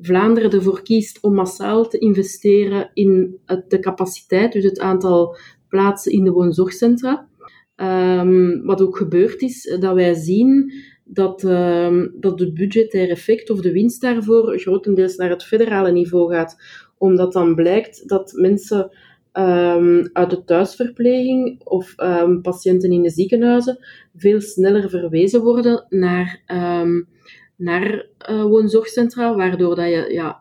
Vlaanderen 0.01 0.51
ervoor 0.51 0.83
kiest 0.83 1.21
om 1.21 1.35
massaal 1.35 1.89
te 1.89 1.99
investeren 1.99 2.91
in 2.95 3.39
de 3.69 3.79
capaciteit, 3.81 4.53
dus 4.53 4.65
het 4.65 4.81
aantal 4.81 5.37
plaatsen 5.69 6.13
in 6.13 6.25
de 6.25 6.31
woonzorgcentra, 6.31 7.29
um, 7.77 8.65
wat 8.65 8.83
ook 8.83 8.97
gebeurd 8.97 9.43
is, 9.43 9.77
dat 9.81 9.95
wij 9.95 10.15
zien 10.15 10.73
dat, 11.05 11.43
uh, 11.43 12.03
dat 12.15 12.41
het 12.41 12.55
budgetaire 12.55 13.13
effect 13.13 13.51
of 13.51 13.61
de 13.61 13.73
winst 13.73 14.01
daarvoor 14.01 14.59
grotendeels 14.59 15.17
naar 15.17 15.31
het 15.31 15.45
federale 15.45 15.93
niveau 15.93 16.33
gaat. 16.33 16.57
Omdat 16.99 17.33
dan 17.33 17.55
blijkt 17.55 18.09
dat 18.09 18.33
mensen 18.33 18.91
um, 19.33 20.11
uit 20.13 20.31
de 20.31 20.45
thuisverpleging 20.45 21.61
of 21.65 21.95
um, 21.97 22.43
patiënten 22.43 22.93
in 22.93 23.03
de 23.03 23.11
ziekenhuizen 23.11 23.79
veel 24.17 24.41
sneller 24.41 24.91
verwezen 24.91 25.43
worden 25.43 25.87
naar, 25.89 26.43
um, 26.83 27.09
naar 27.57 28.07
uh, 28.31 28.43
woonzorgcentra, 28.43 29.35
waardoor 29.35 29.75
dat 29.75 29.89
je 29.89 30.07
ja, 30.13 30.41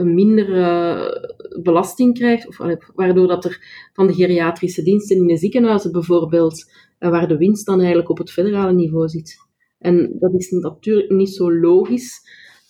een 0.00 0.14
mindere 0.14 1.28
belasting 1.62 2.14
krijgt, 2.14 2.48
of 2.48 2.56
waardoor 2.94 3.26
dat 3.26 3.44
er 3.44 3.88
van 3.92 4.06
de 4.06 4.14
geriatrische 4.14 4.82
diensten 4.82 5.16
in 5.16 5.26
de 5.26 5.36
ziekenhuizen 5.36 5.92
bijvoorbeeld, 5.92 6.70
uh, 7.00 7.10
waar 7.10 7.28
de 7.28 7.36
winst 7.36 7.66
dan 7.66 7.78
eigenlijk 7.78 8.08
op 8.08 8.18
het 8.18 8.30
federale 8.30 8.72
niveau 8.72 9.08
zit. 9.08 9.36
En 9.78 10.16
dat 10.18 10.34
is 10.34 10.50
natuurlijk 10.50 11.10
niet 11.10 11.34
zo 11.34 11.52
logisch. 11.52 12.20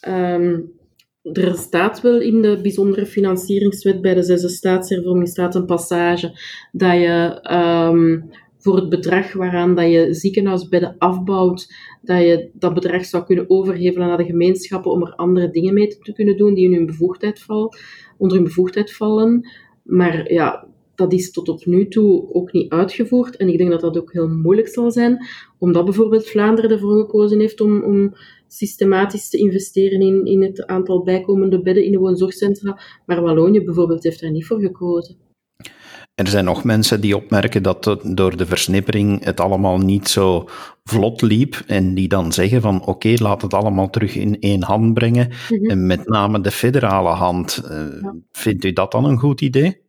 Um, 0.08 0.78
er 1.22 1.54
staat 1.54 2.00
wel 2.00 2.20
in 2.20 2.42
de 2.42 2.60
bijzondere 2.62 3.06
financieringswet 3.06 4.00
bij 4.00 4.14
de 4.14 4.22
zesde 4.22 4.49
staatshervorming 4.49 5.28
staat 5.28 5.54
een 5.54 5.66
passage 5.66 6.38
dat 6.72 6.92
je 6.92 7.49
um, 7.90 8.30
voor 8.60 8.76
het 8.76 8.88
bedrag 8.88 9.32
waaraan 9.32 9.74
dat 9.74 9.90
je 9.90 10.14
ziekenhuisbedden 10.14 10.94
afbouwt, 10.98 11.74
dat 12.02 12.20
je 12.20 12.50
dat 12.52 12.74
bedrag 12.74 13.04
zou 13.04 13.24
kunnen 13.24 13.50
overhevelen 13.50 14.08
naar 14.08 14.16
de 14.16 14.24
gemeenschappen 14.24 14.90
om 14.90 15.02
er 15.02 15.14
andere 15.14 15.50
dingen 15.50 15.74
mee 15.74 15.98
te 15.98 16.12
kunnen 16.12 16.36
doen 16.36 16.54
die 16.54 16.64
in 16.64 16.74
hun 16.74 16.86
bevoegdheid 16.86 17.40
vallen, 17.40 17.76
onder 18.18 18.36
hun 18.36 18.46
bevoegdheid 18.46 18.92
vallen. 18.92 19.48
Maar 19.82 20.32
ja, 20.32 20.68
dat 20.94 21.12
is 21.12 21.30
tot 21.30 21.48
op 21.48 21.66
nu 21.66 21.88
toe 21.88 22.34
ook 22.34 22.52
niet 22.52 22.70
uitgevoerd. 22.70 23.36
En 23.36 23.48
ik 23.48 23.58
denk 23.58 23.70
dat 23.70 23.80
dat 23.80 23.98
ook 23.98 24.12
heel 24.12 24.28
moeilijk 24.28 24.68
zal 24.68 24.90
zijn, 24.90 25.26
omdat 25.58 25.84
bijvoorbeeld 25.84 26.26
Vlaanderen 26.26 26.70
ervoor 26.70 27.00
gekozen 27.00 27.40
heeft 27.40 27.60
om, 27.60 27.82
om 27.82 28.14
systematisch 28.46 29.28
te 29.28 29.38
investeren 29.38 30.00
in, 30.00 30.24
in 30.24 30.42
het 30.42 30.66
aantal 30.66 31.02
bijkomende 31.02 31.62
bedden 31.62 31.84
in 31.84 31.92
de 31.92 31.98
woonzorgcentra. 31.98 32.80
Maar 33.06 33.22
Wallonië 33.22 33.64
bijvoorbeeld 33.64 34.02
heeft 34.02 34.20
daar 34.20 34.30
niet 34.30 34.46
voor 34.46 34.60
gekozen. 34.60 35.29
Er 36.20 36.28
zijn 36.28 36.44
nog 36.44 36.64
mensen 36.64 37.00
die 37.00 37.16
opmerken 37.16 37.62
dat 37.62 37.96
door 38.04 38.36
de 38.36 38.46
versnippering 38.46 39.24
het 39.24 39.40
allemaal 39.40 39.78
niet 39.78 40.08
zo 40.08 40.48
vlot 40.84 41.22
liep 41.22 41.62
en 41.66 41.94
die 41.94 42.08
dan 42.08 42.32
zeggen 42.32 42.60
van 42.60 42.86
oké, 42.86 43.14
laat 43.16 43.42
het 43.42 43.54
allemaal 43.54 43.90
terug 43.90 44.14
in 44.16 44.40
één 44.40 44.62
hand 44.62 44.94
brengen. 44.94 45.28
Mhm. 45.28 45.70
En 45.70 45.86
met 45.86 46.08
name 46.08 46.40
de 46.40 46.50
federale 46.50 47.08
hand. 47.08 47.62
Uh, 47.70 48.10
Vindt 48.32 48.64
u 48.64 48.72
dat 48.72 48.92
dan 48.92 49.04
een 49.04 49.18
goed 49.18 49.40
idee? 49.40 49.80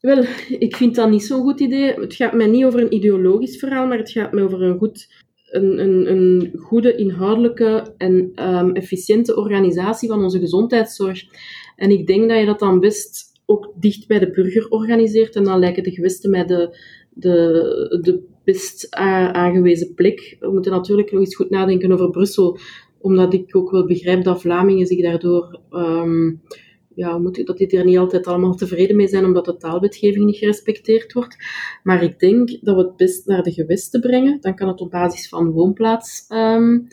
Wel, 0.00 0.24
ik 0.58 0.76
vind 0.76 0.94
dat 0.94 1.10
niet 1.10 1.24
zo'n 1.24 1.42
goed 1.42 1.60
idee. 1.60 1.94
Het 1.94 2.14
gaat 2.14 2.32
mij 2.32 2.46
niet 2.46 2.64
over 2.64 2.80
een 2.80 2.94
ideologisch 2.94 3.56
verhaal, 3.56 3.86
maar 3.86 3.98
het 3.98 4.10
gaat 4.10 4.32
mij 4.32 4.42
over 4.42 4.62
een, 4.62 4.78
goed, 4.78 5.24
een, 5.50 5.78
een, 5.78 6.10
een 6.10 6.52
goede, 6.56 6.96
inhoudelijke 6.96 7.94
en 7.96 8.32
um, 8.36 8.74
efficiënte 8.74 9.36
organisatie 9.36 10.08
van 10.08 10.22
onze 10.22 10.38
gezondheidszorg. 10.38 11.24
En 11.76 11.90
ik 11.90 12.06
denk 12.06 12.28
dat 12.28 12.38
je 12.38 12.46
dat 12.46 12.58
dan 12.58 12.80
best 12.80 13.27
ook 13.50 13.72
dicht 13.74 14.06
bij 14.06 14.18
de 14.18 14.30
burger 14.30 14.68
organiseert. 14.68 15.36
En 15.36 15.44
dan 15.44 15.58
lijken 15.58 15.82
de 15.82 15.90
gewesten 15.90 16.30
mij 16.30 16.44
de, 16.44 16.78
de, 17.10 17.98
de 18.02 18.22
best 18.44 18.86
aangewezen 18.90 19.94
plek. 19.94 20.36
We 20.40 20.52
moeten 20.52 20.72
natuurlijk 20.72 21.12
nog 21.12 21.20
eens 21.20 21.36
goed 21.36 21.50
nadenken 21.50 21.92
over 21.92 22.10
Brussel, 22.10 22.58
omdat 22.98 23.34
ik 23.34 23.56
ook 23.56 23.70
wel 23.70 23.86
begrijp 23.86 24.24
dat 24.24 24.40
Vlamingen 24.40 24.86
zich 24.86 25.02
daardoor... 25.02 25.60
Um, 25.70 26.40
ja, 26.94 27.18
dat 27.18 27.58
die 27.58 27.78
er 27.78 27.84
niet 27.84 27.98
altijd 27.98 28.26
allemaal 28.26 28.54
tevreden 28.54 28.96
mee 28.96 29.08
zijn, 29.08 29.24
omdat 29.24 29.44
de 29.44 29.56
taalwetgeving 29.56 30.24
niet 30.24 30.36
gerespecteerd 30.36 31.12
wordt. 31.12 31.36
Maar 31.82 32.02
ik 32.02 32.18
denk 32.18 32.58
dat 32.60 32.76
we 32.76 32.82
het 32.82 32.96
best 32.96 33.26
naar 33.26 33.42
de 33.42 33.52
gewesten 33.52 34.00
brengen. 34.00 34.38
Dan 34.40 34.54
kan 34.54 34.68
het 34.68 34.80
op 34.80 34.90
basis 34.90 35.28
van 35.28 35.50
woonplaats 35.50 36.26
um, 36.28 36.86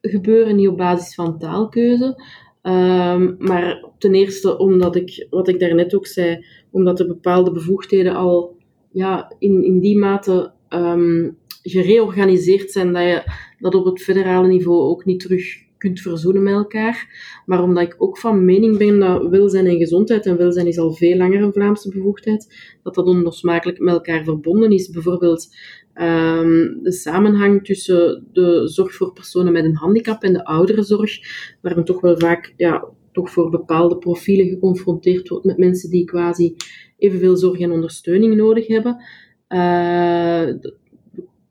gebeuren, 0.00 0.56
niet 0.56 0.68
op 0.68 0.76
basis 0.76 1.14
van 1.14 1.38
taalkeuze. 1.38 2.22
Um, 2.62 3.36
maar 3.38 3.84
ten 3.98 4.14
eerste 4.14 4.58
omdat 4.58 4.96
ik, 4.96 5.26
wat 5.30 5.48
ik 5.48 5.60
daarnet 5.60 5.94
ook 5.94 6.06
zei, 6.06 6.44
omdat 6.70 7.00
er 7.00 7.06
bepaalde 7.06 7.52
bevoegdheden 7.52 8.14
al 8.14 8.56
ja, 8.92 9.32
in, 9.38 9.64
in 9.64 9.80
die 9.80 9.98
mate 9.98 10.52
um, 10.68 11.36
gereorganiseerd 11.62 12.70
zijn 12.70 12.92
dat 12.92 13.02
je 13.02 13.22
dat 13.58 13.74
op 13.74 13.84
het 13.84 14.02
federale 14.02 14.48
niveau 14.48 14.80
ook 14.80 15.04
niet 15.04 15.20
terug 15.20 15.66
kunt 15.78 16.00
verzoenen 16.00 16.42
met 16.42 16.54
elkaar. 16.54 17.08
Maar 17.46 17.62
omdat 17.62 17.82
ik 17.82 17.94
ook 17.98 18.18
van 18.18 18.44
mening 18.44 18.78
ben 18.78 18.98
dat 18.98 19.28
welzijn 19.28 19.66
en 19.66 19.76
gezondheid, 19.78 20.26
en 20.26 20.36
welzijn 20.36 20.66
is 20.66 20.78
al 20.78 20.92
veel 20.92 21.16
langer 21.16 21.42
een 21.42 21.52
Vlaamse 21.52 21.88
bevoegdheid, 21.88 22.54
dat 22.82 22.94
dat 22.94 23.06
onlosmakelijk 23.06 23.78
met 23.78 23.94
elkaar 23.94 24.24
verbonden 24.24 24.70
is. 24.70 24.90
Bijvoorbeeld 24.90 25.56
um, 26.00 26.78
de 26.82 26.92
samenhang 26.92 27.64
tussen 27.64 28.26
de 28.32 28.68
zorg 28.68 28.94
voor 28.94 29.12
personen 29.12 29.52
met 29.52 29.64
een 29.64 29.76
handicap 29.76 30.22
en 30.22 30.32
de 30.32 30.44
ouderenzorg, 30.44 31.18
waar 31.60 31.74
men 31.74 31.84
toch 31.84 32.00
wel 32.00 32.18
vaak 32.18 32.54
ja, 32.56 32.84
toch 33.12 33.30
voor 33.30 33.50
bepaalde 33.50 33.98
profielen 33.98 34.48
geconfronteerd 34.48 35.28
wordt 35.28 35.44
met 35.44 35.58
mensen 35.58 35.90
die 35.90 36.04
quasi 36.04 36.56
evenveel 36.98 37.36
zorg 37.36 37.58
en 37.58 37.70
ondersteuning 37.70 38.36
nodig 38.36 38.66
hebben. 38.66 39.04
Uh, 39.48 40.48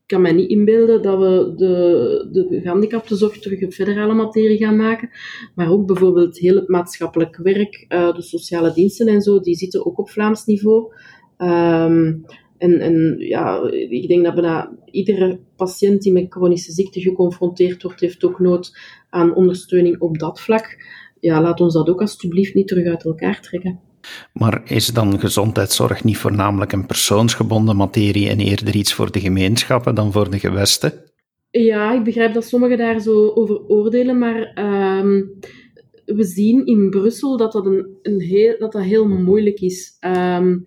ik 0.07 0.13
kan 0.13 0.21
mij 0.21 0.33
niet 0.33 0.49
inbeelden 0.49 1.01
dat 1.01 1.19
we 1.19 1.53
de, 1.55 2.27
de 2.31 2.59
gehandicaptenzorg 2.61 3.39
terug 3.39 3.61
een 3.61 3.71
federale 3.71 4.13
materie 4.13 4.57
gaan 4.57 4.75
maken. 4.75 5.09
Maar 5.55 5.71
ook 5.71 5.85
bijvoorbeeld 5.87 6.37
heel 6.37 6.55
het 6.55 6.67
maatschappelijk 6.67 7.37
werk, 7.37 7.85
uh, 7.89 8.15
de 8.15 8.21
sociale 8.21 8.73
diensten 8.73 9.07
en 9.07 9.21
zo, 9.21 9.39
die 9.39 9.55
zitten 9.55 9.85
ook 9.85 9.99
op 9.99 10.09
Vlaams 10.09 10.45
niveau. 10.45 10.93
Um, 11.37 12.25
en, 12.57 12.79
en 12.79 13.15
ja, 13.19 13.69
ik 13.71 14.07
denk 14.07 14.23
dat 14.23 14.33
bijna 14.33 14.71
iedere 14.91 15.39
patiënt 15.55 16.01
die 16.01 16.11
met 16.11 16.25
chronische 16.29 16.71
ziekte 16.71 17.01
geconfronteerd 17.01 17.83
wordt, 17.83 17.99
heeft 17.99 18.23
ook 18.23 18.39
nood 18.39 18.77
aan 19.09 19.35
ondersteuning 19.35 19.99
op 19.99 20.19
dat 20.19 20.41
vlak. 20.41 20.85
Ja, 21.19 21.41
laat 21.41 21.61
ons 21.61 21.73
dat 21.73 21.89
ook 21.89 22.01
alsjeblieft 22.01 22.53
niet 22.53 22.67
terug 22.67 22.87
uit 22.87 23.05
elkaar 23.05 23.41
trekken. 23.41 23.79
Maar 24.33 24.61
is 24.65 24.87
dan 24.87 25.19
gezondheidszorg 25.19 26.03
niet 26.03 26.17
voornamelijk 26.17 26.71
een 26.71 26.85
persoonsgebonden 26.85 27.75
materie 27.75 28.29
en 28.29 28.39
eerder 28.39 28.75
iets 28.75 28.93
voor 28.93 29.11
de 29.11 29.19
gemeenschappen 29.19 29.95
dan 29.95 30.11
voor 30.11 30.29
de 30.29 30.39
gewesten? 30.39 30.93
Ja, 31.51 31.93
ik 31.93 32.03
begrijp 32.03 32.33
dat 32.33 32.45
sommigen 32.45 32.77
daar 32.77 32.99
zo 32.99 33.31
over 33.35 33.67
oordelen, 33.67 34.17
maar 34.17 34.59
um, 34.99 35.39
we 36.05 36.23
zien 36.23 36.65
in 36.65 36.89
Brussel 36.89 37.37
dat 37.37 37.51
dat, 37.51 37.65
een, 37.65 37.87
een 38.01 38.21
heel, 38.21 38.55
dat, 38.59 38.71
dat 38.71 38.83
heel 38.83 39.07
moeilijk 39.07 39.59
is. 39.59 39.97
Um, 40.01 40.63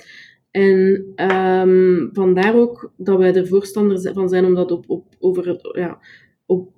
en 0.50 1.04
um, 1.33 2.11
vandaar 2.12 2.54
ook 2.54 2.92
dat 2.97 3.19
wij 3.19 3.35
er 3.35 3.47
voorstander 3.47 4.12
van 4.12 4.28
zijn 4.28 4.45
om 4.45 4.54
dat 4.54 4.71
op, 4.71 4.85
op, 4.90 5.07
over, 5.19 5.61
ja, 5.78 5.99
op, 6.47 6.73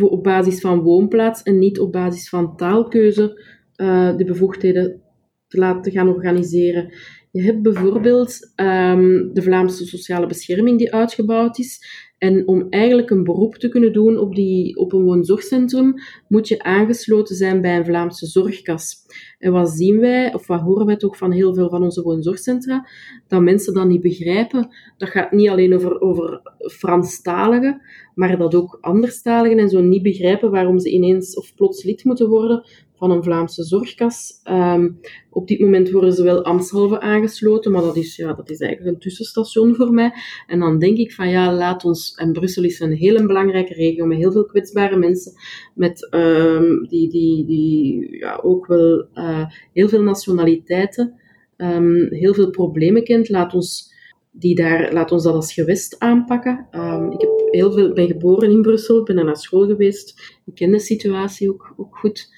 op 0.00 0.22
basis 0.22 0.60
van 0.60 0.80
woonplaats 0.80 1.42
en 1.42 1.58
niet 1.58 1.80
op 1.80 1.92
basis 1.92 2.28
van 2.28 2.56
taalkeuze 2.56 3.42
uh, 3.76 4.16
de 4.16 4.24
bevoegdheden 4.24 5.02
te 5.46 5.58
laten 5.58 5.92
gaan 5.92 6.08
organiseren. 6.08 6.92
Je 7.30 7.42
hebt 7.42 7.62
bijvoorbeeld 7.62 8.52
um, 8.56 9.32
de 9.32 9.42
Vlaamse 9.42 9.86
sociale 9.86 10.26
bescherming 10.26 10.78
die 10.78 10.94
uitgebouwd 10.94 11.58
is. 11.58 12.05
En 12.18 12.48
om 12.48 12.66
eigenlijk 12.70 13.10
een 13.10 13.24
beroep 13.24 13.54
te 13.54 13.68
kunnen 13.68 13.92
doen 13.92 14.18
op, 14.18 14.34
die, 14.34 14.76
op 14.76 14.92
een 14.92 15.04
woonzorgcentrum, 15.04 15.94
moet 16.28 16.48
je 16.48 16.62
aangesloten 16.62 17.36
zijn 17.36 17.60
bij 17.60 17.76
een 17.76 17.84
Vlaamse 17.84 18.26
zorgkas. 18.26 18.96
En 19.38 19.52
wat 19.52 19.70
zien 19.70 19.98
wij, 19.98 20.34
of 20.34 20.46
wat 20.46 20.60
horen 20.60 20.86
wij 20.86 20.96
toch 20.96 21.16
van 21.16 21.32
heel 21.32 21.54
veel 21.54 21.68
van 21.68 21.82
onze 21.82 22.02
woonzorgcentra? 22.02 22.88
Dat 23.28 23.42
mensen 23.42 23.74
dat 23.74 23.86
niet 23.86 24.00
begrijpen. 24.00 24.68
Dat 24.96 25.08
gaat 25.08 25.32
niet 25.32 25.48
alleen 25.48 25.74
over, 25.74 26.00
over 26.00 26.40
Franstaligen, 26.58 27.80
maar 28.14 28.38
dat 28.38 28.54
ook 28.54 28.78
anderstaligen 28.80 29.58
en 29.58 29.68
zo 29.68 29.80
niet 29.80 30.02
begrijpen 30.02 30.50
waarom 30.50 30.78
ze 30.78 30.90
ineens 30.90 31.36
of 31.36 31.54
plots 31.54 31.84
lid 31.84 32.04
moeten 32.04 32.28
worden 32.28 32.64
van 32.96 33.10
een 33.10 33.22
Vlaamse 33.22 33.64
zorgkas. 33.64 34.40
Um, 34.50 35.00
op 35.30 35.48
dit 35.48 35.60
moment 35.60 35.90
worden 35.90 36.12
ze 36.12 36.22
wel 36.22 36.44
ambtshalve 36.44 37.00
aangesloten, 37.00 37.72
maar 37.72 37.82
dat 37.82 37.96
is, 37.96 38.16
ja, 38.16 38.32
dat 38.32 38.50
is 38.50 38.58
eigenlijk 38.58 38.94
een 38.94 39.00
tussenstation 39.00 39.74
voor 39.74 39.92
mij. 39.92 40.12
En 40.46 40.58
dan 40.58 40.78
denk 40.78 40.98
ik 40.98 41.12
van 41.12 41.28
ja, 41.28 41.52
laat 41.52 41.84
ons, 41.84 42.05
en 42.14 42.32
Brussel 42.32 42.64
is 42.64 42.80
een 42.80 42.92
hele 42.92 43.26
belangrijke 43.26 43.74
regio 43.74 44.06
met 44.06 44.18
heel 44.18 44.32
veel 44.32 44.46
kwetsbare 44.46 44.96
mensen, 44.96 45.32
met, 45.74 46.08
um, 46.14 46.86
die, 46.88 47.08
die, 47.08 47.46
die 47.46 48.16
ja, 48.18 48.40
ook 48.42 48.66
wel 48.66 49.08
uh, 49.14 49.46
heel 49.72 49.88
veel 49.88 50.02
nationaliteiten, 50.02 51.20
um, 51.56 52.06
heel 52.10 52.34
veel 52.34 52.50
problemen 52.50 53.04
kent. 53.04 53.28
Laat 53.28 53.54
ons 53.54 53.94
die 54.30 54.54
daar, 54.54 54.92
laat 54.92 55.12
ons 55.12 55.22
dat 55.22 55.34
als 55.34 55.52
gewest 55.52 55.98
aanpakken. 55.98 56.66
Um, 56.72 57.12
ik 57.12 57.20
heb 57.20 57.30
heel 57.50 57.72
veel, 57.72 57.92
ben 57.92 58.06
geboren 58.06 58.50
in 58.50 58.62
Brussel, 58.62 59.02
ben 59.02 59.18
er 59.18 59.24
naar 59.24 59.36
school 59.36 59.66
geweest. 59.66 60.34
Ik 60.46 60.54
ken 60.54 60.70
de 60.70 60.78
situatie 60.78 61.50
ook, 61.50 61.74
ook 61.76 61.96
goed. 61.96 62.28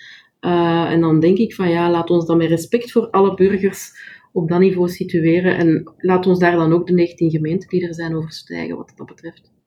Uh, 0.40 0.90
en 0.90 1.00
dan 1.00 1.20
denk 1.20 1.38
ik 1.38 1.54
van 1.54 1.68
ja, 1.70 1.90
laat 1.90 2.10
ons 2.10 2.26
dan 2.26 2.36
met 2.36 2.48
respect 2.48 2.92
voor 2.92 3.10
alle 3.10 3.34
burgers 3.34 3.90
op 4.32 4.48
dat 4.48 4.60
niveau 4.60 4.88
situeren. 4.88 5.56
En 5.56 5.92
laat 5.98 6.26
ons 6.26 6.38
daar 6.38 6.56
dan 6.56 6.72
ook 6.72 6.86
de 6.86 6.92
19 6.92 7.30
gemeenten 7.30 7.68
die 7.68 7.86
er 7.86 7.94
zijn 7.94 8.16
overstijgen 8.16 8.76
wat 8.76 8.92
dat 8.96 9.06
betreft. 9.06 9.57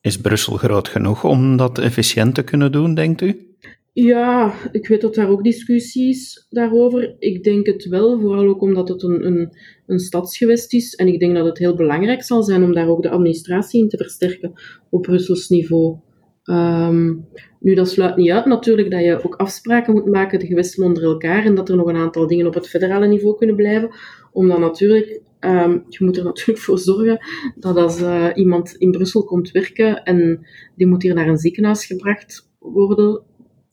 Is 0.00 0.20
Brussel 0.20 0.56
groot 0.56 0.88
genoeg 0.88 1.24
om 1.24 1.56
dat 1.56 1.78
efficiënt 1.78 2.34
te 2.34 2.42
kunnen 2.42 2.72
doen, 2.72 2.94
denkt 2.94 3.20
u? 3.20 3.54
Ja, 3.92 4.54
ik 4.72 4.88
weet 4.88 5.00
dat 5.00 5.14
daar 5.14 5.28
ook 5.28 5.44
discussies 5.44 6.46
daarover. 6.50 7.16
Ik 7.18 7.44
denk 7.44 7.66
het 7.66 7.84
wel, 7.84 8.20
vooral 8.20 8.48
ook 8.48 8.60
omdat 8.60 8.88
het 8.88 9.02
een, 9.02 9.26
een, 9.26 9.56
een 9.86 9.98
stadsgewest 9.98 10.74
is. 10.74 10.94
En 10.94 11.06
ik 11.06 11.20
denk 11.20 11.34
dat 11.34 11.46
het 11.46 11.58
heel 11.58 11.74
belangrijk 11.74 12.22
zal 12.22 12.42
zijn 12.42 12.62
om 12.62 12.74
daar 12.74 12.88
ook 12.88 13.02
de 13.02 13.10
administratie 13.10 13.82
in 13.82 13.88
te 13.88 13.96
versterken 13.96 14.52
op 14.90 15.02
Brussels 15.02 15.48
niveau. 15.48 15.96
Um, 16.44 17.26
nu, 17.60 17.74
dat 17.74 17.88
sluit 17.88 18.16
niet 18.16 18.30
uit 18.30 18.44
natuurlijk 18.44 18.90
dat 18.90 19.00
je 19.00 19.24
ook 19.24 19.34
afspraken 19.34 19.92
moet 19.92 20.06
maken, 20.06 20.38
de 20.38 20.46
gewesten 20.46 20.84
onder 20.84 21.02
elkaar, 21.02 21.44
en 21.44 21.54
dat 21.54 21.68
er 21.68 21.76
nog 21.76 21.86
een 21.86 21.96
aantal 21.96 22.26
dingen 22.26 22.46
op 22.46 22.54
het 22.54 22.68
federale 22.68 23.06
niveau 23.06 23.36
kunnen 23.36 23.56
blijven. 23.56 23.90
Om 24.32 24.48
dan 24.48 24.60
natuurlijk, 24.60 25.20
um, 25.40 25.84
je 25.88 26.04
moet 26.04 26.16
er 26.16 26.24
natuurlijk 26.24 26.58
voor 26.58 26.78
zorgen 26.78 27.18
dat 27.54 27.76
als 27.76 28.00
uh, 28.00 28.28
iemand 28.34 28.74
in 28.74 28.90
Brussel 28.90 29.24
komt 29.24 29.50
werken 29.50 30.02
en 30.02 30.46
die 30.76 30.86
moet 30.86 31.02
hier 31.02 31.14
naar 31.14 31.28
een 31.28 31.38
ziekenhuis 31.38 31.86
gebracht 31.86 32.50
worden, 32.58 33.22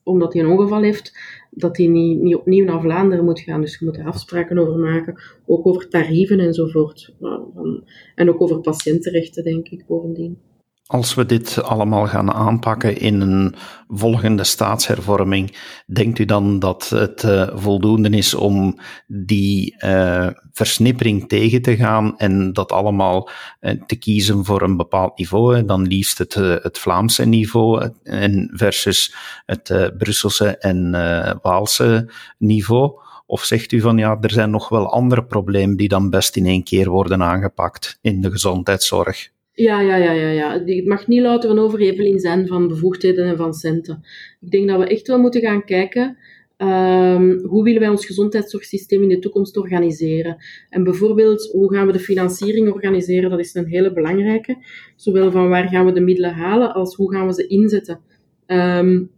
omdat 0.04 0.34
hij 0.34 0.44
een 0.44 0.50
ongeval 0.50 0.82
heeft, 0.82 1.20
dat 1.52 1.78
hij 1.78 1.88
niet, 1.88 2.22
niet 2.22 2.36
opnieuw 2.36 2.66
naar 2.66 2.82
Vlaanderen 2.82 3.26
moet 3.26 3.40
gaan. 3.40 3.62
Dus 3.62 3.80
je 3.80 3.86
moet 3.86 3.98
er 3.98 4.06
afspraken 4.06 4.58
over 4.58 4.80
maken, 4.80 5.22
ook 5.46 5.66
over 5.66 5.88
tarieven 5.88 6.40
enzovoort. 6.40 7.14
En 8.16 8.30
ook 8.30 8.42
over 8.42 8.60
patiëntenrechten, 8.60 9.44
denk 9.44 9.68
ik, 9.68 9.86
bovendien. 9.88 10.38
Als 10.88 11.14
we 11.14 11.26
dit 11.26 11.64
allemaal 11.64 12.08
gaan 12.08 12.34
aanpakken 12.34 12.98
in 12.98 13.22
een 13.22 13.56
volgende 13.88 14.44
staatshervorming, 14.44 15.58
denkt 15.86 16.20
u 16.20 16.26
dan 16.26 16.60
dat 16.60 16.90
het 16.90 17.24
uh, 17.24 17.48
voldoende 17.54 18.10
is 18.10 18.34
om 18.34 18.80
die 19.08 19.76
uh, 19.86 20.28
versnippering 20.52 21.28
tegen 21.28 21.62
te 21.62 21.76
gaan 21.76 22.18
en 22.18 22.54
dat 22.54 22.72
allemaal 22.72 23.30
uh, 23.62 23.72
te 23.86 23.96
kiezen 23.96 24.46
voor 24.46 24.62
een 24.62 24.78
bepaald 24.78 25.18
niveau, 25.18 25.66
dan 25.66 25.82
liefst 25.82 26.18
het, 26.18 26.34
het 26.34 26.78
Vlaamse 26.78 27.26
niveau 27.26 27.90
en 28.04 28.50
versus 28.54 29.16
het 29.46 29.94
Brusselse 29.98 30.58
en 30.58 30.92
Waalse 31.42 32.12
niveau? 32.38 33.00
Of 33.26 33.44
zegt 33.44 33.72
u 33.72 33.82
van 33.82 33.98
ja, 33.98 34.18
er 34.22 34.32
zijn 34.32 34.50
nog 34.50 34.70
wel 34.70 34.92
andere 34.92 35.26
problemen 35.26 35.78
die 35.78 35.88
dan 35.88 36.10
best 36.10 36.36
in 36.36 36.46
één 36.46 36.64
keer 36.64 36.90
worden 36.90 37.24
aangepakt 37.24 37.98
in 38.02 38.22
de 38.22 38.32
gezondheidszorg? 38.32 39.36
Ja, 39.58 39.82
ja, 39.82 39.96
ja, 39.96 40.12
ja, 40.12 40.30
ja. 40.30 40.64
Het 40.66 40.86
mag 40.86 41.08
niet 41.08 41.22
louter 41.22 41.50
een 41.50 41.60
overheveling 41.60 42.22
zijn 42.22 42.48
van 42.48 42.68
bevoegdheden 42.68 43.26
en 43.26 43.38
van 43.38 43.54
centen. 43.54 44.04
Ik 44.40 44.52
denk 44.52 44.68
dat 44.68 44.80
we 44.80 44.88
echt 44.88 45.08
wel 45.08 45.20
moeten 45.20 45.42
gaan 45.42 45.66
kijken 45.66 46.18
um, 46.58 47.40
hoe 47.46 47.64
willen 47.64 47.80
wij 47.80 47.90
ons 47.90 48.06
gezondheidszorgsysteem 48.06 49.02
in 49.02 49.10
de 49.10 49.20
toekomst 49.20 49.58
organiseren. 49.58 50.38
En 50.70 50.84
bijvoorbeeld, 50.84 51.50
hoe 51.52 51.74
gaan 51.74 51.88
we 51.88 51.94
de 51.94 52.00
financiering 52.00 52.72
organiseren? 52.72 53.30
Dat 53.30 53.40
is 53.40 53.54
een 53.54 53.68
hele 53.68 53.94
belangrijke. 53.94 54.58
Zowel 54.96 55.32
van 55.32 55.50
waar 55.50 55.68
gaan 55.68 55.86
we 55.86 55.92
de 55.92 56.02
middelen 56.02 56.34
halen, 56.34 56.74
als 56.74 56.96
hoe 56.96 57.12
gaan 57.12 57.28
we 57.28 57.34
ze 57.34 57.48
inzetten. 57.48 58.00
Um, 58.48 59.10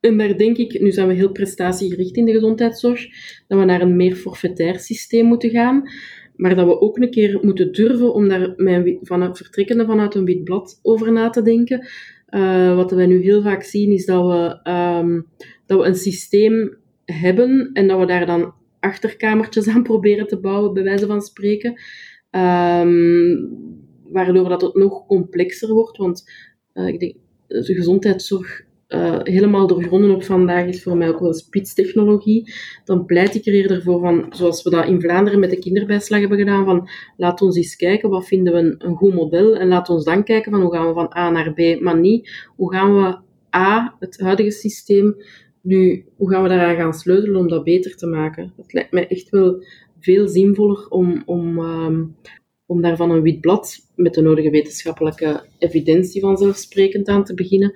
en 0.00 0.18
daar 0.18 0.36
denk 0.36 0.56
ik, 0.56 0.80
nu 0.80 0.90
zijn 0.90 1.08
we 1.08 1.14
heel 1.14 1.32
prestatiegericht 1.32 2.16
in 2.16 2.24
de 2.24 2.32
gezondheidszorg, 2.32 3.06
dat 3.48 3.58
we 3.58 3.64
naar 3.64 3.80
een 3.80 3.96
meer 3.96 4.16
forfaitair 4.16 4.78
systeem 4.78 5.26
moeten 5.26 5.50
gaan. 5.50 5.82
Maar 6.36 6.54
dat 6.54 6.66
we 6.66 6.80
ook 6.80 6.98
een 6.98 7.10
keer 7.10 7.38
moeten 7.42 7.72
durven 7.72 8.14
om 8.14 8.28
daar 8.28 8.52
met 8.56 8.98
van, 9.00 9.36
vertrekkende 9.36 9.84
vanuit 9.84 10.14
een 10.14 10.24
wit 10.24 10.44
blad 10.44 10.78
over 10.82 11.12
na 11.12 11.30
te 11.30 11.42
denken. 11.42 11.86
Uh, 12.30 12.76
wat 12.76 12.90
we 12.90 13.04
nu 13.04 13.22
heel 13.22 13.42
vaak 13.42 13.62
zien 13.62 13.92
is 13.92 14.06
dat 14.06 14.26
we, 14.26 14.70
um, 14.70 15.26
dat 15.66 15.78
we 15.78 15.86
een 15.86 15.94
systeem 15.94 16.76
hebben 17.04 17.70
en 17.72 17.88
dat 17.88 17.98
we 17.98 18.06
daar 18.06 18.26
dan 18.26 18.54
achterkamertjes 18.80 19.68
aan 19.74 19.82
proberen 19.82 20.26
te 20.26 20.40
bouwen, 20.40 20.74
bij 20.74 20.82
wijze 20.82 21.06
van 21.06 21.22
spreken. 21.22 21.80
Um, 22.30 23.80
waardoor 24.02 24.48
dat 24.48 24.62
het 24.62 24.74
nog 24.74 25.06
complexer 25.06 25.72
wordt, 25.72 25.96
want 25.96 26.30
uh, 26.74 26.86
ik 26.86 27.00
denk, 27.00 27.14
de 27.46 27.74
gezondheidszorg 27.74 28.64
uh, 28.94 29.18
helemaal 29.22 29.66
doorgronden 29.66 30.10
op 30.10 30.24
vandaag 30.24 30.66
is 30.66 30.82
voor 30.82 30.96
mij 30.96 31.08
ook 31.08 31.20
wel 31.20 31.34
spitstechnologie, 31.34 32.52
dan 32.84 33.04
pleit 33.04 33.34
ik 33.34 33.46
er 33.46 33.52
eerder 33.52 33.82
voor 33.82 34.00
van, 34.00 34.26
zoals 34.30 34.62
we 34.62 34.70
dat 34.70 34.86
in 34.86 35.00
Vlaanderen 35.00 35.40
met 35.40 35.50
de 35.50 35.58
kinderbijslag 35.58 36.20
hebben 36.20 36.38
gedaan, 36.38 36.64
van 36.64 36.88
laat 37.16 37.42
ons 37.42 37.56
eens 37.56 37.76
kijken, 37.76 38.10
wat 38.10 38.26
vinden 38.26 38.52
we 38.52 38.58
een, 38.58 38.74
een 38.78 38.96
goed 38.96 39.14
model? 39.14 39.56
En 39.56 39.68
laat 39.68 39.88
ons 39.88 40.04
dan 40.04 40.24
kijken 40.24 40.52
van 40.52 40.60
hoe 40.60 40.72
gaan 40.72 40.86
we 40.86 40.94
van 40.94 41.12
A 41.16 41.30
naar 41.30 41.52
B, 41.52 41.80
maar 41.80 41.98
niet 41.98 42.30
hoe 42.56 42.72
gaan 42.72 42.94
we 42.94 43.16
A, 43.56 43.96
het 43.98 44.20
huidige 44.20 44.50
systeem, 44.50 45.16
nu, 45.62 46.04
hoe 46.16 46.30
gaan 46.30 46.42
we 46.42 46.48
daaraan 46.48 46.76
gaan 46.76 46.94
sleutelen 46.94 47.40
om 47.40 47.48
dat 47.48 47.64
beter 47.64 47.96
te 47.96 48.06
maken? 48.06 48.52
Het 48.56 48.72
lijkt 48.72 48.92
mij 48.92 49.08
echt 49.08 49.28
wel 49.28 49.64
veel 50.00 50.28
zinvoller 50.28 50.88
om, 50.88 51.22
om, 51.26 51.58
um, 51.58 52.16
om 52.66 52.82
daarvan 52.82 53.10
een 53.10 53.22
wit 53.22 53.40
blad 53.40 53.78
met 53.94 54.14
de 54.14 54.22
nodige 54.22 54.50
wetenschappelijke 54.50 55.42
evidentie 55.58 56.20
vanzelfsprekend 56.20 57.08
aan 57.08 57.24
te 57.24 57.34
beginnen, 57.34 57.72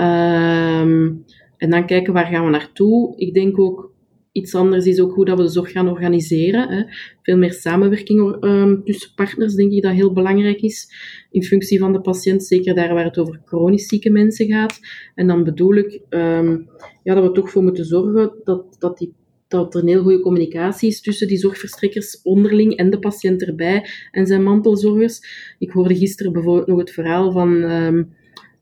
Um, 0.00 1.24
en 1.56 1.70
dan 1.70 1.86
kijken 1.86 2.12
waar 2.12 2.26
gaan 2.26 2.44
we 2.44 2.50
naartoe. 2.50 3.16
Ik 3.16 3.34
denk 3.34 3.58
ook 3.58 3.92
iets 4.32 4.54
anders 4.54 4.86
is 4.86 5.00
ook 5.00 5.14
hoe 5.14 5.24
dat 5.24 5.36
we 5.36 5.42
de 5.42 5.48
zorg 5.48 5.72
gaan 5.72 5.88
organiseren. 5.88 6.68
Hè. 6.68 6.82
Veel 7.22 7.36
meer 7.36 7.52
samenwerking 7.52 8.44
um, 8.44 8.84
tussen 8.84 9.14
partners, 9.14 9.54
denk 9.54 9.72
ik 9.72 9.82
dat 9.82 9.92
heel 9.92 10.12
belangrijk 10.12 10.60
is. 10.60 10.92
In 11.30 11.42
functie 11.42 11.78
van 11.78 11.92
de 11.92 12.00
patiënt, 12.00 12.44
zeker 12.44 12.74
daar 12.74 12.94
waar 12.94 13.04
het 13.04 13.18
over 13.18 13.40
chronisch 13.44 13.86
zieke 13.86 14.10
mensen 14.10 14.46
gaat. 14.46 14.78
En 15.14 15.26
dan 15.26 15.44
bedoel 15.44 15.74
ik 15.74 16.00
um, 16.10 16.68
ja, 17.02 17.14
dat 17.14 17.24
we 17.24 17.32
toch 17.32 17.50
voor 17.50 17.62
moeten 17.62 17.84
zorgen 17.84 18.32
dat, 18.44 18.76
dat, 18.78 18.98
die, 18.98 19.14
dat 19.48 19.74
er 19.74 19.80
een 19.80 19.88
heel 19.88 20.02
goede 20.02 20.20
communicatie 20.20 20.88
is 20.88 21.00
tussen 21.00 21.28
die 21.28 21.38
zorgverstrekkers 21.38 22.22
onderling 22.22 22.76
en 22.76 22.90
de 22.90 22.98
patiënt 22.98 23.42
erbij 23.42 23.86
en 24.10 24.26
zijn 24.26 24.42
mantelzorgers. 24.42 25.20
Ik 25.58 25.70
hoorde 25.70 25.96
gisteren 25.96 26.32
bijvoorbeeld 26.32 26.66
nog 26.66 26.78
het 26.78 26.90
verhaal 26.90 27.32
van 27.32 27.64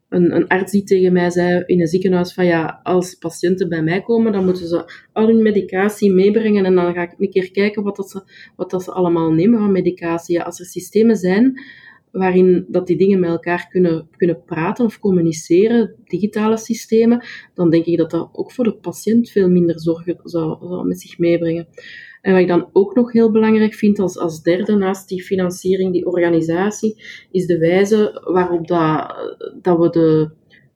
een, 0.09 0.47
arts 0.47 0.73
die 0.73 0.83
tegen 0.83 1.12
mij 1.12 1.31
zei 1.31 1.62
in 1.66 1.81
een 1.81 1.87
ziekenhuis 1.87 2.33
van 2.33 2.47
ja, 2.47 2.81
als 2.83 3.14
patiënten 3.14 3.68
bij 3.68 3.83
mij 3.83 4.03
komen, 4.03 4.33
dan 4.33 4.44
moeten 4.44 4.66
ze 4.66 4.92
al 5.12 5.27
hun 5.27 5.42
medicatie 5.42 6.12
meebrengen 6.12 6.64
en 6.64 6.75
dan 6.75 6.94
ga 6.94 7.03
ik 7.03 7.14
een 7.18 7.31
keer 7.31 7.51
kijken 7.51 7.83
wat, 7.83 7.97
dat 7.97 8.11
ze, 8.11 8.23
wat 8.57 8.71
dat 8.71 8.83
ze 8.83 8.92
allemaal 8.92 9.33
nemen 9.33 9.59
van 9.59 9.73
medicatie. 9.73 10.42
Als 10.42 10.61
er 10.61 10.66
systemen 10.66 11.16
zijn 11.16 11.61
waarin 12.12 12.66
dat 12.68 12.87
die 12.87 12.97
dingen 12.97 13.21
met 13.21 13.31
elkaar 13.31 13.68
kunnen, 13.71 14.09
kunnen 14.16 14.42
praten 14.44 14.85
of 14.85 14.99
communiceren, 14.99 15.94
digitale 16.05 16.57
systemen, 16.57 17.25
dan 17.55 17.71
denk 17.71 17.85
ik 17.85 17.97
dat 17.97 18.11
dat 18.11 18.29
ook 18.33 18.53
voor 18.53 18.64
de 18.64 18.75
patiënt 18.75 19.31
veel 19.31 19.49
minder 19.51 19.81
zorgen 19.81 20.21
zou, 20.23 20.59
zou 20.68 20.87
met 20.87 21.01
zich 21.01 21.18
meebrengen. 21.18 21.68
En 22.29 22.35
wat 22.35 22.43
ik 22.43 22.49
dan 22.49 22.69
ook 22.73 22.95
nog 22.95 23.12
heel 23.12 23.31
belangrijk 23.31 23.75
vind 23.75 23.99
als, 23.99 24.19
als 24.19 24.43
derde, 24.43 24.77
naast 24.77 25.09
die 25.09 25.23
financiering, 25.23 25.93
die 25.93 26.07
organisatie, 26.07 27.03
is 27.31 27.47
de 27.47 27.59
wijze 27.59 28.23
waarop 28.25 28.67
dat, 28.67 29.14
dat 29.62 29.79
we 29.79 29.91
de, 29.91 30.31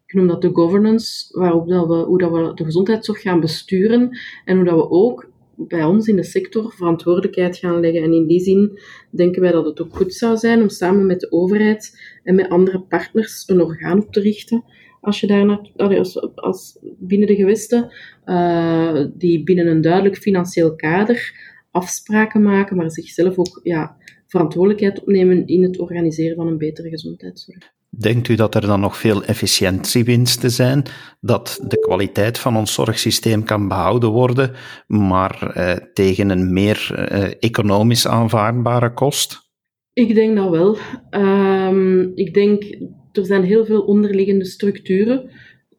ik 0.06 0.28
dat 0.28 0.42
de 0.42 0.50
governance, 0.52 1.38
waarop 1.38 1.68
dat 1.68 1.86
we, 1.86 1.94
hoe 1.94 2.18
dat 2.18 2.30
we 2.30 2.54
de 2.54 2.64
gezondheidszorg 2.64 3.20
gaan 3.20 3.40
besturen 3.40 4.18
en 4.44 4.56
hoe 4.56 4.64
dat 4.64 4.74
we 4.74 4.90
ook 4.90 5.30
bij 5.56 5.84
ons 5.84 6.06
in 6.08 6.16
de 6.16 6.24
sector 6.24 6.72
verantwoordelijkheid 6.72 7.56
gaan 7.56 7.80
leggen. 7.80 8.02
En 8.02 8.12
in 8.12 8.26
die 8.26 8.40
zin 8.40 8.78
denken 9.10 9.42
wij 9.42 9.52
dat 9.52 9.64
het 9.64 9.80
ook 9.82 9.96
goed 9.96 10.14
zou 10.14 10.36
zijn 10.36 10.62
om 10.62 10.68
samen 10.68 11.06
met 11.06 11.20
de 11.20 11.32
overheid 11.32 12.00
en 12.22 12.34
met 12.34 12.48
andere 12.48 12.80
partners 12.80 13.44
een 13.46 13.62
orgaan 13.62 14.02
op 14.02 14.12
te 14.12 14.20
richten 14.20 14.64
als 15.02 15.20
je 15.20 15.26
daar 15.26 15.44
naar, 15.44 15.70
als, 15.76 16.34
als 16.34 16.78
binnen 16.98 17.26
de 17.26 17.34
gewesten, 17.34 17.92
uh, 18.24 19.04
die 19.14 19.42
binnen 19.42 19.66
een 19.66 19.80
duidelijk 19.80 20.16
financieel 20.16 20.74
kader 20.74 21.50
afspraken 21.70 22.42
maken, 22.42 22.76
maar 22.76 22.90
zichzelf 22.90 23.38
ook 23.38 23.60
ja, 23.62 23.96
verantwoordelijkheid 24.26 25.00
opnemen 25.00 25.46
in 25.46 25.62
het 25.62 25.78
organiseren 25.78 26.36
van 26.36 26.46
een 26.46 26.58
betere 26.58 26.88
gezondheidszorg. 26.88 27.72
Denkt 27.90 28.28
u 28.28 28.34
dat 28.34 28.54
er 28.54 28.60
dan 28.60 28.80
nog 28.80 28.96
veel 28.96 29.24
efficiëntiewinsten 29.24 30.50
zijn, 30.50 30.82
dat 31.20 31.64
de 31.68 31.78
kwaliteit 31.78 32.38
van 32.38 32.56
ons 32.56 32.74
zorgsysteem 32.74 33.44
kan 33.44 33.68
behouden 33.68 34.10
worden, 34.10 34.50
maar 34.86 35.50
eh, 35.50 35.76
tegen 35.92 36.30
een 36.30 36.52
meer 36.52 36.94
eh, 36.94 37.32
economisch 37.38 38.06
aanvaardbare 38.06 38.92
kost? 38.92 39.50
Ik 39.92 40.14
denk 40.14 40.36
dat 40.36 40.50
wel. 40.50 40.76
Um, 41.10 42.12
ik 42.14 42.34
denk 42.34 42.64
er 43.12 43.26
zijn 43.26 43.42
heel 43.44 43.64
veel 43.64 43.80
onderliggende 43.80 44.44
structuren, 44.44 45.30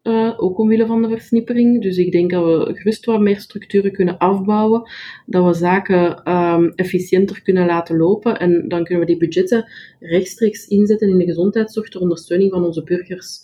uh, 0.02 0.32
ook 0.36 0.58
omwille 0.58 0.86
van 0.86 1.02
de 1.02 1.08
versnippering. 1.08 1.82
Dus 1.82 1.96
ik 1.96 2.12
denk 2.12 2.30
dat 2.30 2.44
we 2.44 2.74
gerust 2.74 3.04
wat 3.04 3.20
meer 3.20 3.40
structuren 3.40 3.92
kunnen 3.92 4.18
afbouwen, 4.18 4.90
dat 5.26 5.44
we 5.44 5.52
zaken 5.52 6.32
um, 6.32 6.72
efficiënter 6.74 7.42
kunnen 7.42 7.66
laten 7.66 7.96
lopen 7.96 8.38
en 8.38 8.68
dan 8.68 8.84
kunnen 8.84 9.06
we 9.06 9.10
die 9.12 9.20
budgetten 9.20 9.70
rechtstreeks 10.00 10.66
inzetten 10.66 11.08
in 11.08 11.18
de 11.18 11.24
gezondheidszorg 11.24 11.88
ter 11.88 12.00
ondersteuning 12.00 12.50
van 12.50 12.64
onze 12.64 12.82
burgers. 12.82 13.40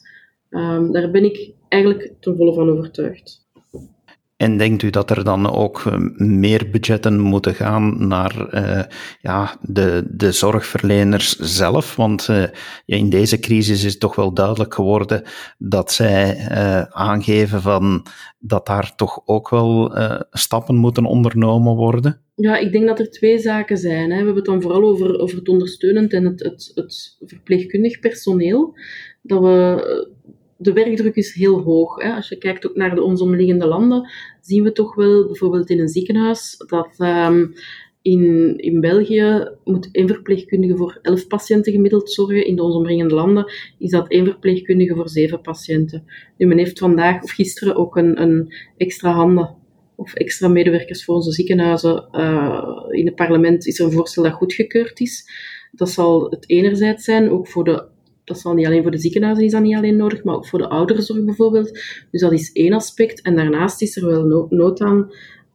Um, 0.50 0.92
daar 0.92 1.10
ben 1.10 1.24
ik 1.24 1.52
eigenlijk 1.68 2.12
ten 2.20 2.36
volle 2.36 2.54
van 2.54 2.68
overtuigd. 2.68 3.39
En 4.40 4.56
denkt 4.56 4.82
u 4.82 4.90
dat 4.90 5.10
er 5.10 5.24
dan 5.24 5.52
ook 5.52 5.82
eh, 5.86 5.96
meer 6.16 6.70
budgetten 6.70 7.20
moeten 7.20 7.54
gaan 7.54 8.08
naar 8.08 8.54
uh, 8.54 8.82
ja, 9.20 9.56
de, 9.60 10.04
de 10.10 10.32
zorgverleners 10.32 11.36
zelf? 11.36 11.96
Want 11.96 12.28
uh, 12.30 12.44
in 12.86 13.10
deze 13.10 13.38
crisis 13.38 13.84
is 13.84 13.98
toch 13.98 14.14
wel 14.14 14.34
duidelijk 14.34 14.74
geworden 14.74 15.22
dat 15.58 15.92
zij 15.92 16.48
aangeven 16.90 17.62
van 17.62 18.06
dat 18.38 18.66
daar 18.66 18.94
toch 18.96 19.22
ook 19.24 19.48
wel 19.50 19.94
stappen 20.30 20.76
moeten 20.76 21.04
ondernomen 21.04 21.74
worden. 21.74 22.20
Ja, 22.34 22.56
ik 22.56 22.72
denk 22.72 22.86
dat 22.86 22.98
er 22.98 23.10
twee 23.10 23.38
zaken 23.38 23.76
zijn. 23.76 24.02
Hè. 24.02 24.08
We 24.08 24.14
hebben 24.14 24.34
het 24.34 24.44
dan 24.44 24.62
vooral 24.62 24.82
over, 24.82 25.18
over 25.18 25.38
het 25.38 25.48
ondersteunend 25.48 26.12
en 26.12 26.24
het, 26.24 26.42
het, 26.42 26.72
het 26.74 27.16
verpleegkundig 27.20 27.98
personeel. 27.98 28.74
Dat 29.22 29.40
we 29.40 30.08
de 30.60 30.72
werkdruk 30.72 31.14
is 31.14 31.34
heel 31.34 31.60
hoog. 31.60 32.02
Hè. 32.02 32.14
Als 32.14 32.28
je 32.28 32.36
kijkt 32.36 32.68
ook 32.68 32.76
naar 32.76 32.94
de 32.94 33.02
ons 33.02 33.20
omliggende 33.20 33.66
landen, 33.66 34.10
zien 34.40 34.62
we 34.62 34.72
toch 34.72 34.94
wel, 34.94 35.26
bijvoorbeeld 35.26 35.70
in 35.70 35.80
een 35.80 35.88
ziekenhuis, 35.88 36.64
dat 36.66 36.88
um, 36.98 37.52
in, 38.02 38.56
in 38.56 38.80
België 38.80 39.48
moet 39.64 39.88
één 39.92 40.08
verpleegkundige 40.08 40.76
voor 40.76 40.98
elf 41.02 41.26
patiënten 41.26 41.72
gemiddeld 41.72 42.10
zorgen. 42.10 42.46
In 42.46 42.56
de 42.56 42.62
ons 42.62 42.74
omringende 42.74 43.14
landen 43.14 43.52
is 43.78 43.90
dat 43.90 44.08
één 44.08 44.24
verpleegkundige 44.24 44.94
voor 44.94 45.08
zeven 45.08 45.40
patiënten. 45.40 46.04
Nu, 46.36 46.46
men 46.46 46.58
heeft 46.58 46.78
vandaag 46.78 47.22
of 47.22 47.30
gisteren 47.30 47.76
ook 47.76 47.96
een, 47.96 48.22
een 48.22 48.54
extra 48.76 49.12
handen 49.12 49.56
of 49.96 50.14
extra 50.14 50.48
medewerkers 50.48 51.04
voor 51.04 51.14
onze 51.14 51.32
ziekenhuizen. 51.32 52.08
Uh, 52.12 52.76
in 52.88 53.06
het 53.06 53.14
parlement 53.14 53.66
is 53.66 53.78
er 53.78 53.86
een 53.86 53.92
voorstel 53.92 54.22
dat 54.22 54.32
goedgekeurd 54.32 55.00
is. 55.00 55.24
Dat 55.72 55.90
zal 55.90 56.30
het 56.30 56.48
enerzijds 56.48 57.04
zijn, 57.04 57.30
ook 57.30 57.48
voor 57.48 57.64
de 57.64 57.88
dat 58.30 58.40
zal 58.40 58.54
niet 58.54 58.66
alleen 58.66 58.82
voor 58.82 58.90
de 58.90 58.98
ziekenhuizen 58.98 59.44
is 59.44 59.52
dat 59.52 59.62
niet 59.62 59.76
alleen 59.76 59.96
nodig, 59.96 60.24
maar 60.24 60.34
ook 60.34 60.46
voor 60.46 60.58
de 60.58 60.68
ouderenzorg 60.68 61.24
bijvoorbeeld. 61.24 61.78
Dus 62.10 62.20
dat 62.20 62.32
is 62.32 62.52
één 62.52 62.72
aspect. 62.72 63.22
En 63.22 63.36
daarnaast 63.36 63.82
is 63.82 63.96
er 63.96 64.06
wel 64.06 64.46
nood 64.50 64.80
aan 64.80 65.10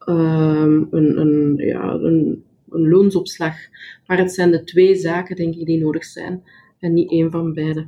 um, 0.09 0.87
een, 0.91 1.19
een, 1.19 1.55
ja, 1.57 1.93
een, 1.93 2.43
een 2.69 2.89
loonsopslag. 2.89 3.55
Maar 4.05 4.17
het 4.17 4.33
zijn 4.33 4.51
de 4.51 4.63
twee 4.63 4.95
zaken, 4.95 5.35
denk 5.35 5.55
ik, 5.55 5.65
die 5.65 5.83
nodig 5.83 6.03
zijn. 6.03 6.43
En 6.79 6.93
niet 6.93 7.11
één 7.11 7.31
van 7.31 7.53
beide. 7.53 7.85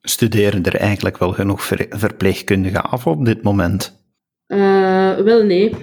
Studeren 0.00 0.62
er 0.62 0.76
eigenlijk 0.76 1.18
wel 1.18 1.32
genoeg 1.32 1.62
verpleegkundigen 1.88 2.90
af 2.90 3.06
op 3.06 3.24
dit 3.24 3.42
moment? 3.42 4.04
Uh, 4.48 5.18
wel, 5.18 5.44
nee. 5.44 5.74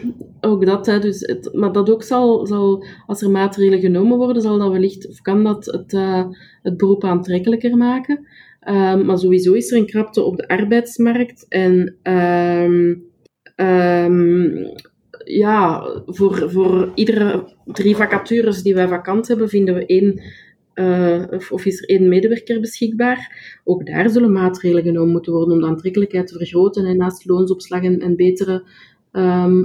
Ook 0.46 0.66
dat, 0.66 0.86
hè. 0.86 1.00
Dus 1.00 1.20
het, 1.20 1.50
maar 1.54 1.72
dat 1.72 1.90
ook 1.90 2.04
zal, 2.04 2.48
zal, 2.48 2.86
als 3.06 3.22
er 3.22 3.30
maatregelen 3.30 3.80
genomen 3.80 4.18
worden, 4.18 4.42
zal 4.42 4.58
dat 4.58 4.72
wellicht, 4.72 5.10
of 5.10 5.22
kan 5.22 5.44
dat 5.44 5.66
het, 5.66 5.94
uh, 5.94 6.26
het 6.62 6.78
beroep 6.78 7.04
aantrekkelijker 7.04 7.78
maken. 7.78 8.28
Um, 8.68 9.06
maar 9.06 9.18
sowieso 9.18 9.54
is 9.54 9.72
er 9.72 9.78
een 9.78 9.86
krapte 9.86 10.22
op 10.22 10.38
de 10.38 10.48
arbeidsmarkt. 10.48 11.46
En 11.50 11.96
um, 12.04 13.04
um, 13.56 14.72
ja, 15.24 15.90
voor, 16.06 16.50
voor 16.52 16.92
iedere 16.96 17.54
drie 17.66 17.96
vacatures 17.96 18.62
die 18.62 18.74
wij 18.74 18.88
vakant 18.88 19.28
hebben, 19.28 19.50
vinden 19.50 19.76
we 19.76 19.86
één, 19.86 20.22
uh, 20.76 21.24
of 21.50 21.66
is 21.66 21.82
er 21.82 21.90
één 21.90 22.08
medewerker 22.08 22.60
beschikbaar. 22.60 23.52
Ook 23.64 23.86
daar 23.86 24.10
zullen 24.10 24.32
maatregelen 24.32 24.84
genomen 24.84 25.12
moeten 25.12 25.34
worden 25.34 25.54
om 25.54 25.62
de 25.62 25.68
aantrekkelijkheid 25.68 26.28
te 26.28 26.38
vergroten. 26.38 26.86
En 26.86 26.98
naast 26.98 27.26
loonsopslag 27.26 27.84
en, 27.84 28.00
en 28.00 28.16
betere 28.16 28.64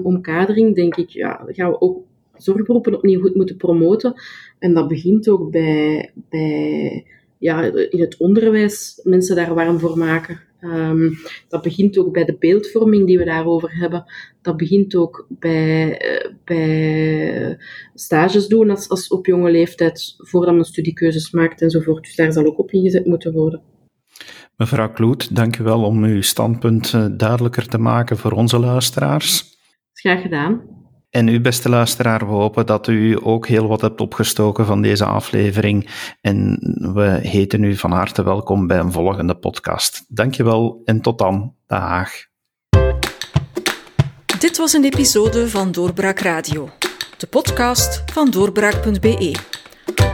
omkadering, 0.02 0.74
denk 0.74 0.96
ik, 0.96 1.08
ja, 1.08 1.44
gaan 1.46 1.70
we 1.70 1.80
ook 1.80 2.06
zorgberoepen 2.36 2.94
opnieuw 2.94 3.20
goed 3.20 3.34
moeten 3.34 3.56
promoten. 3.56 4.14
En 4.58 4.74
dat 4.74 4.88
begint 4.88 5.28
ook 5.28 5.50
bij, 5.50 6.10
bij 6.14 7.04
ja, 7.38 7.62
in 7.90 8.00
het 8.00 8.16
onderwijs 8.16 9.00
mensen 9.02 9.36
daar 9.36 9.54
warm 9.54 9.78
voor 9.78 9.98
maken. 9.98 10.40
Um, 10.60 11.14
dat 11.48 11.62
begint 11.62 11.98
ook 11.98 12.12
bij 12.12 12.24
de 12.24 12.36
beeldvorming 12.38 13.06
die 13.06 13.18
we 13.18 13.24
daarover 13.24 13.76
hebben. 13.76 14.04
Dat 14.42 14.56
begint 14.56 14.94
ook 14.94 15.26
bij, 15.28 15.88
uh, 15.88 16.32
bij 16.44 17.58
stages 17.94 18.46
doen 18.46 18.70
als, 18.70 18.88
als 18.88 19.08
op 19.08 19.26
jonge 19.26 19.50
leeftijd, 19.50 20.14
voordat 20.18 20.54
men 20.54 20.64
studiekeuzes 20.64 21.30
maakt 21.30 21.62
enzovoort. 21.62 22.04
Dus 22.04 22.16
daar 22.16 22.32
zal 22.32 22.46
ook 22.46 22.58
op 22.58 22.70
ingezet 22.70 23.06
moeten 23.06 23.32
worden. 23.32 23.62
Mevrouw 24.58 24.92
Kloet, 24.92 25.36
dank 25.36 25.58
u 25.58 25.64
wel 25.64 25.84
om 25.84 26.04
uw 26.04 26.22
standpunt 26.22 26.92
uh, 26.92 27.06
duidelijker 27.10 27.68
te 27.68 27.78
maken 27.78 28.18
voor 28.18 28.32
onze 28.32 28.58
luisteraars. 28.58 29.44
Graag 29.92 30.20
gedaan. 30.22 30.60
En 31.10 31.28
u, 31.28 31.40
beste 31.40 31.68
luisteraar, 31.68 32.18
we 32.18 32.32
hopen 32.32 32.66
dat 32.66 32.86
u 32.86 33.18
ook 33.22 33.46
heel 33.46 33.68
wat 33.68 33.80
hebt 33.80 34.00
opgestoken 34.00 34.66
van 34.66 34.82
deze 34.82 35.04
aflevering. 35.04 35.88
En 36.20 36.58
we 36.94 37.18
heten 37.22 37.62
u 37.62 37.76
van 37.76 37.92
harte 37.92 38.22
welkom 38.22 38.66
bij 38.66 38.78
een 38.78 38.92
volgende 38.92 39.34
podcast. 39.34 40.04
Dankjewel 40.08 40.82
en 40.84 41.00
tot 41.00 41.18
dan. 41.18 41.54
Dag. 41.66 42.10
Dit 44.38 44.56
was 44.56 44.72
een 44.72 44.84
episode 44.84 45.48
van 45.48 45.72
Doorbraak 45.72 46.18
Radio, 46.18 46.68
de 47.16 47.26
podcast 47.26 48.02
van 48.12 48.30
doorbraak.be. 48.30 49.34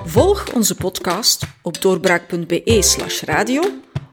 Volg 0.05 0.55
onze 0.55 0.75
podcast 0.75 1.47
op 1.63 1.81
doorbraak.be/slash 1.81 3.23
radio 3.23 3.63